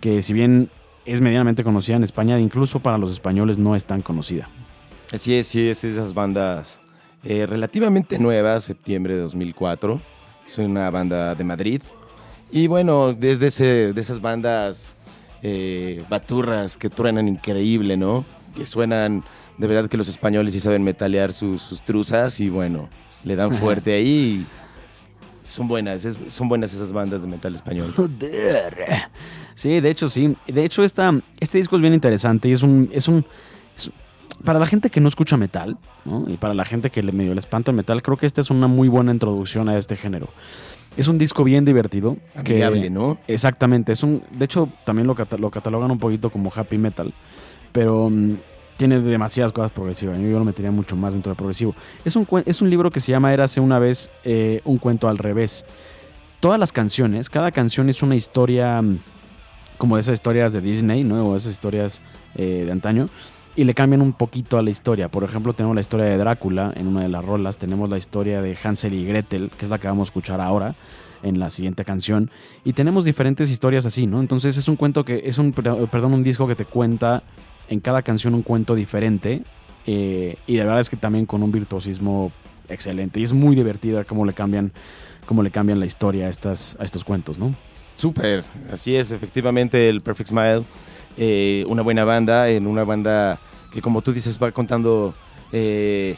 que 0.00 0.22
si 0.22 0.32
bien 0.32 0.70
es 1.04 1.20
medianamente 1.20 1.64
conocida 1.64 1.96
en 1.96 2.04
España, 2.04 2.38
incluso 2.38 2.80
para 2.80 2.98
los 2.98 3.12
españoles 3.12 3.58
no 3.58 3.76
es 3.76 3.84
tan 3.84 4.02
conocida. 4.02 4.48
Es, 5.10 5.22
sí, 5.22 5.34
es 5.34 5.84
esas 5.84 6.14
bandas 6.14 6.81
eh, 7.24 7.46
relativamente 7.46 8.18
nuevas, 8.18 8.64
septiembre 8.64 9.14
de 9.14 9.20
2004. 9.22 10.00
Es 10.46 10.58
una 10.58 10.90
banda 10.90 11.34
de 11.34 11.44
Madrid. 11.44 11.82
Y 12.50 12.66
bueno, 12.66 13.12
desde 13.14 13.46
ese, 13.46 13.92
de 13.92 14.00
esas 14.00 14.20
bandas 14.20 14.94
eh, 15.42 16.02
baturras 16.10 16.76
que 16.76 16.90
truenan 16.90 17.28
increíble, 17.28 17.96
¿no? 17.96 18.24
Que 18.54 18.64
suenan, 18.66 19.22
de 19.58 19.66
verdad 19.66 19.88
que 19.88 19.96
los 19.96 20.08
españoles 20.08 20.52
sí 20.52 20.60
saben 20.60 20.82
metalear 20.84 21.32
sus, 21.32 21.62
sus 21.62 21.82
truzas 21.82 22.38
y 22.40 22.48
bueno, 22.50 22.88
le 23.24 23.36
dan 23.36 23.52
fuerte 23.54 23.94
ahí. 23.94 24.44
y 24.44 24.46
son 25.46 25.66
buenas, 25.68 26.04
es- 26.04 26.18
son 26.28 26.48
buenas 26.48 26.72
esas 26.74 26.92
bandas 26.92 27.22
de 27.22 27.28
metal 27.28 27.54
español. 27.54 27.92
Joder. 27.96 28.86
Sí, 29.54 29.80
de 29.80 29.90
hecho 29.90 30.08
sí. 30.08 30.36
De 30.46 30.64
hecho 30.64 30.84
esta, 30.84 31.12
este 31.40 31.58
disco 31.58 31.76
es 31.76 31.82
bien 31.82 31.94
interesante 31.94 32.48
y 32.48 32.52
es 32.52 32.62
un, 32.62 32.90
es 32.92 33.08
un, 33.08 33.24
es- 33.76 33.90
para 34.44 34.58
la 34.58 34.66
gente 34.66 34.90
que 34.90 35.00
no 35.00 35.08
escucha 35.08 35.36
metal, 35.36 35.76
¿no? 36.04 36.24
y 36.28 36.36
para 36.36 36.54
la 36.54 36.64
gente 36.64 36.90
que 36.90 37.02
le 37.02 37.12
medio 37.12 37.32
le 37.34 37.40
espanta 37.40 37.70
el 37.70 37.76
metal, 37.76 38.02
creo 38.02 38.16
que 38.16 38.26
esta 38.26 38.40
es 38.40 38.50
una 38.50 38.66
muy 38.66 38.88
buena 38.88 39.12
introducción 39.12 39.68
a 39.68 39.76
este 39.78 39.96
género. 39.96 40.28
Es 40.96 41.08
un 41.08 41.16
disco 41.18 41.42
bien 41.44 41.64
divertido. 41.64 42.16
que- 42.44 42.58
¿no? 42.90 43.18
Exactamente, 43.28 43.92
es 43.92 44.02
un, 44.02 44.22
de 44.30 44.44
hecho 44.44 44.68
también 44.84 45.06
lo, 45.06 45.14
cata- 45.14 45.36
lo 45.38 45.50
catalogan 45.50 45.90
un 45.90 45.98
poquito 45.98 46.30
como 46.30 46.52
happy 46.54 46.76
metal, 46.78 47.12
pero 47.72 48.10
mm, 48.10 48.32
tiene 48.76 49.00
demasiadas 49.00 49.52
cosas 49.52 49.70
progresivas. 49.72 50.18
Yo 50.18 50.38
lo 50.38 50.44
metería 50.44 50.70
mucho 50.70 50.96
más 50.96 51.12
dentro 51.12 51.30
de 51.32 51.36
progresivo. 51.36 51.74
Es 52.04 52.16
un, 52.16 52.26
es 52.44 52.60
un 52.60 52.68
libro 52.68 52.90
que 52.90 53.00
se 53.00 53.12
llama 53.12 53.32
Érase 53.32 53.60
una 53.60 53.78
vez 53.78 54.10
eh, 54.24 54.60
un 54.64 54.78
cuento 54.78 55.08
al 55.08 55.18
revés. 55.18 55.64
Todas 56.40 56.58
las 56.58 56.72
canciones, 56.72 57.30
cada 57.30 57.52
canción 57.52 57.88
es 57.88 58.02
una 58.02 58.16
historia 58.16 58.82
mm, 58.82 58.98
como 59.78 59.96
de 59.96 60.00
esas 60.00 60.14
historias 60.14 60.52
de 60.52 60.60
Disney, 60.60 61.04
¿no? 61.04 61.24
O 61.28 61.36
esas 61.36 61.52
historias 61.52 62.00
eh, 62.34 62.62
de 62.66 62.72
antaño. 62.72 63.08
Y 63.54 63.64
le 63.64 63.74
cambian 63.74 64.00
un 64.00 64.14
poquito 64.14 64.58
a 64.58 64.62
la 64.62 64.70
historia. 64.70 65.08
Por 65.08 65.24
ejemplo, 65.24 65.52
tenemos 65.52 65.74
la 65.74 65.82
historia 65.82 66.06
de 66.06 66.16
Drácula 66.16 66.72
en 66.74 66.86
una 66.86 67.02
de 67.02 67.08
las 67.08 67.24
rolas. 67.24 67.58
Tenemos 67.58 67.90
la 67.90 67.98
historia 67.98 68.40
de 68.40 68.56
Hansel 68.62 68.94
y 68.94 69.04
Gretel, 69.04 69.50
que 69.56 69.66
es 69.66 69.70
la 69.70 69.78
que 69.78 69.88
vamos 69.88 70.08
a 70.08 70.10
escuchar 70.10 70.40
ahora. 70.40 70.74
en 71.22 71.38
la 71.38 71.50
siguiente 71.50 71.84
canción. 71.84 72.30
Y 72.64 72.72
tenemos 72.72 73.04
diferentes 73.04 73.50
historias 73.50 73.86
así, 73.86 74.06
¿no? 74.06 74.20
Entonces 74.20 74.56
es 74.56 74.68
un 74.68 74.76
cuento 74.76 75.04
que, 75.04 75.22
es 75.24 75.38
un, 75.38 75.52
perdón, 75.52 76.14
un 76.14 76.22
disco 76.22 76.46
que 76.46 76.54
te 76.54 76.64
cuenta 76.64 77.22
en 77.68 77.80
cada 77.80 78.02
canción 78.02 78.34
un 78.34 78.42
cuento 78.42 78.74
diferente. 78.74 79.42
eh, 79.86 80.36
y 80.46 80.56
de 80.56 80.64
verdad 80.64 80.80
es 80.80 80.90
que 80.90 80.96
también 80.96 81.26
con 81.26 81.42
un 81.42 81.50
virtuosismo 81.50 82.30
excelente. 82.68 83.20
Y 83.20 83.24
es 83.24 83.32
muy 83.32 83.56
divertida 83.56 84.04
cómo 84.04 84.24
le 84.24 84.32
cambian, 84.32 84.72
cómo 85.26 85.42
le 85.42 85.50
cambian 85.50 85.80
la 85.80 85.86
historia 85.86 86.26
a, 86.26 86.30
estas, 86.30 86.76
a 86.78 86.84
estos 86.84 87.04
cuentos, 87.04 87.38
¿no? 87.38 87.54
Súper, 87.96 88.44
así 88.72 88.96
es, 88.96 89.12
efectivamente 89.12 89.88
el 89.88 90.00
Perfect 90.00 90.30
Smile, 90.30 90.64
eh, 91.16 91.64
una 91.68 91.82
buena 91.82 92.04
banda, 92.04 92.48
en 92.48 92.66
una 92.66 92.84
banda 92.84 93.38
que 93.72 93.80
como 93.80 94.02
tú 94.02 94.12
dices 94.12 94.38
va 94.42 94.52
contando 94.52 95.14
eh, 95.52 96.16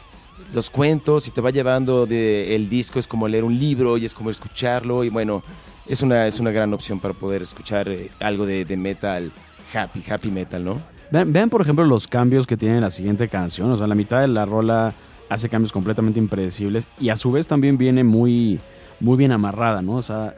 los 0.53 0.69
cuentos 0.69 1.27
y 1.27 1.31
te 1.31 1.41
va 1.41 1.49
llevando 1.49 2.05
de 2.05 2.55
el 2.55 2.69
disco, 2.69 2.99
es 2.99 3.07
como 3.07 3.27
leer 3.27 3.43
un 3.43 3.57
libro 3.57 3.97
y 3.97 4.05
es 4.05 4.13
como 4.13 4.29
escucharlo 4.29 5.03
y 5.03 5.09
bueno, 5.09 5.43
es 5.87 6.01
una, 6.01 6.27
es 6.27 6.39
una 6.39 6.51
gran 6.51 6.73
opción 6.73 6.99
para 6.99 7.13
poder 7.13 7.41
escuchar 7.41 7.89
eh, 7.89 8.09
algo 8.19 8.45
de, 8.45 8.65
metal, 8.77 9.31
happy, 9.73 10.03
happy 10.09 10.31
metal, 10.31 10.63
¿no? 10.63 10.81
Vean, 11.11 11.31
vean, 11.31 11.49
por 11.49 11.61
ejemplo, 11.61 11.85
los 11.85 12.07
cambios 12.07 12.47
que 12.47 12.57
tiene 12.57 12.81
la 12.81 12.89
siguiente 12.89 13.27
canción. 13.27 13.71
O 13.71 13.75
sea, 13.75 13.85
la 13.85 13.95
mitad 13.95 14.21
de 14.21 14.27
la 14.27 14.45
rola 14.45 14.93
hace 15.29 15.49
cambios 15.49 15.71
completamente 15.71 16.19
impredecibles 16.19 16.87
y 16.99 17.09
a 17.09 17.15
su 17.15 17.31
vez 17.31 17.47
también 17.47 17.77
viene 17.77 18.03
muy, 18.03 18.59
muy 18.99 19.17
bien 19.17 19.31
amarrada, 19.31 19.81
¿no? 19.81 19.93
O 19.93 20.01
sea, 20.01 20.35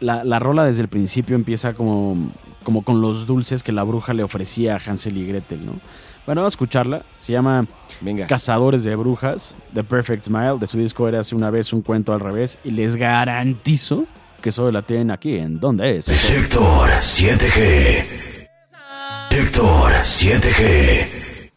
la, 0.00 0.24
la 0.24 0.38
rola 0.38 0.64
desde 0.64 0.82
el 0.82 0.88
principio 0.88 1.36
empieza 1.36 1.74
como, 1.74 2.32
como 2.64 2.82
con 2.82 3.00
los 3.00 3.26
dulces 3.26 3.62
que 3.62 3.72
la 3.72 3.82
bruja 3.82 4.12
le 4.14 4.22
ofrecía 4.22 4.76
a 4.76 4.78
Hansel 4.78 5.16
y 5.18 5.26
Gretel, 5.26 5.64
¿no? 5.64 5.72
Bueno, 6.26 6.42
vamos 6.42 6.52
a 6.52 6.56
escucharla. 6.56 7.02
Se 7.16 7.32
llama 7.32 7.66
Venga. 8.00 8.26
Cazadores 8.26 8.84
de 8.84 8.94
Brujas, 8.94 9.56
The 9.74 9.82
Perfect 9.84 10.24
Smile. 10.24 10.58
De 10.60 10.66
su 10.66 10.78
disco 10.78 11.08
era 11.08 11.20
hace 11.20 11.34
una 11.34 11.50
vez 11.50 11.72
un 11.72 11.82
cuento 11.82 12.12
al 12.12 12.20
revés. 12.20 12.58
Y 12.62 12.70
les 12.70 12.96
garantizo 12.96 14.04
que 14.40 14.52
solo 14.52 14.70
la 14.70 14.82
tienen 14.82 15.10
aquí. 15.10 15.36
¿En 15.36 15.58
dónde 15.58 15.96
es? 15.96 16.04
Sector 16.04 16.88
7G. 16.88 18.04
Sector 19.30 19.92
7G. 19.92 21.50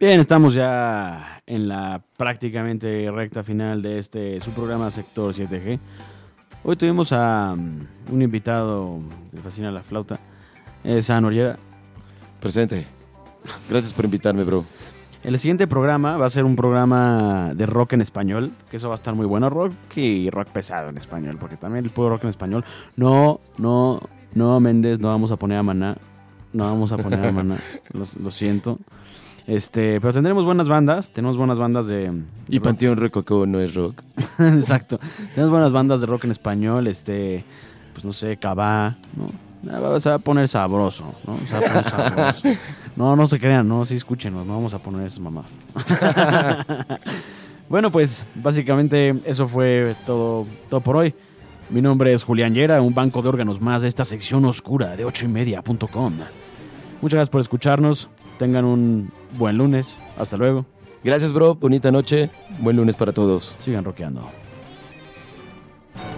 Bien, 0.00 0.20
estamos 0.20 0.54
ya 0.54 1.42
en 1.46 1.68
la 1.68 2.00
prácticamente 2.16 3.10
recta 3.10 3.42
final 3.42 3.82
de 3.82 3.98
este 3.98 4.40
su 4.40 4.52
programa 4.52 4.90
Sector 4.90 5.34
7G. 5.34 5.78
Hoy 6.70 6.76
tuvimos 6.76 7.14
a 7.14 7.54
um, 7.54 7.86
un 8.12 8.20
invitado 8.20 8.98
que 9.30 9.40
fascina 9.40 9.70
la 9.70 9.82
flauta, 9.82 10.20
es 10.84 11.08
a 11.08 11.18
Noriera. 11.18 11.56
Presente. 12.40 12.86
Gracias 13.70 13.94
por 13.94 14.04
invitarme, 14.04 14.44
bro. 14.44 14.66
El 15.24 15.38
siguiente 15.38 15.66
programa 15.66 16.18
va 16.18 16.26
a 16.26 16.28
ser 16.28 16.44
un 16.44 16.56
programa 16.56 17.54
de 17.54 17.64
rock 17.64 17.94
en 17.94 18.02
español, 18.02 18.52
que 18.70 18.76
eso 18.76 18.88
va 18.88 18.94
a 18.94 18.96
estar 18.96 19.14
muy 19.14 19.24
bueno, 19.24 19.48
rock 19.48 19.72
y 19.96 20.28
rock 20.28 20.48
pesado 20.48 20.90
en 20.90 20.98
español, 20.98 21.38
porque 21.40 21.56
también 21.56 21.86
el 21.86 21.90
puro 21.90 22.10
rock 22.10 22.24
en 22.24 22.28
español. 22.28 22.66
No, 22.98 23.40
no, 23.56 24.00
no, 24.34 24.60
Méndez, 24.60 25.00
no 25.00 25.08
vamos 25.08 25.32
a 25.32 25.38
poner 25.38 25.56
a 25.56 25.62
Maná, 25.62 25.96
no 26.52 26.64
vamos 26.64 26.92
a 26.92 26.98
poner 26.98 27.24
a 27.24 27.32
Maná, 27.32 27.62
lo, 27.94 28.04
lo 28.22 28.30
siento. 28.30 28.78
Este, 29.48 29.98
pero 29.98 30.12
tendremos 30.12 30.44
buenas 30.44 30.68
bandas, 30.68 31.10
tenemos 31.10 31.38
buenas 31.38 31.58
bandas 31.58 31.86
de... 31.86 32.10
de 32.10 32.22
Y. 32.50 32.60
Panteón 32.60 32.98
Rococó 32.98 33.46
no 33.46 33.58
es 33.60 33.74
rock. 33.74 34.02
Exacto. 34.38 35.00
Tenemos 35.34 35.50
buenas 35.50 35.72
bandas 35.72 36.02
de 36.02 36.06
rock 36.06 36.24
en 36.24 36.32
español, 36.32 36.86
este, 36.86 37.46
pues 37.94 38.04
no 38.04 38.12
sé, 38.12 38.36
Cabá, 38.36 38.98
¿no? 39.16 39.32
Ah, 39.72 39.98
Se 39.98 40.10
va 40.10 40.16
a 40.16 40.18
poner 40.18 40.46
sabroso, 40.48 41.14
¿no? 41.26 41.34
Se 41.38 41.54
va 41.54 41.58
a 41.60 41.62
poner 41.62 41.84
sabroso. 41.90 42.48
No, 42.94 43.16
no 43.16 43.26
se 43.26 43.40
crean, 43.40 43.66
no, 43.66 43.86
sí 43.86 43.94
escúchenos, 43.94 44.46
no 44.46 44.52
vamos 44.52 44.74
a 44.74 44.80
poner 44.80 45.06
esa 45.06 45.20
mamá. 45.20 45.44
bueno, 47.70 47.90
pues 47.90 48.26
básicamente 48.34 49.18
eso 49.24 49.48
fue 49.48 49.96
todo, 50.04 50.46
todo 50.68 50.82
por 50.82 50.96
hoy. 50.96 51.14
Mi 51.70 51.80
nombre 51.80 52.12
es 52.12 52.22
Julián 52.22 52.54
Yera, 52.54 52.82
un 52.82 52.94
banco 52.94 53.22
de 53.22 53.30
órganos 53.30 53.62
más 53.62 53.80
de 53.80 53.88
esta 53.88 54.04
sección 54.04 54.44
oscura 54.44 54.94
de 54.94 55.06
8ymedia.com. 55.06 56.14
Muchas 57.00 57.14
gracias 57.14 57.30
por 57.30 57.40
escucharnos. 57.40 58.10
Tengan 58.38 58.64
un 58.64 59.10
buen 59.36 59.58
lunes. 59.58 59.98
Hasta 60.16 60.36
luego. 60.36 60.64
Gracias, 61.04 61.32
bro. 61.32 61.54
Bonita 61.54 61.90
noche. 61.90 62.30
Buen 62.60 62.76
lunes 62.76 62.96
para 62.96 63.12
todos. 63.12 63.56
Sigan 63.60 63.84
rockeando. 63.84 64.22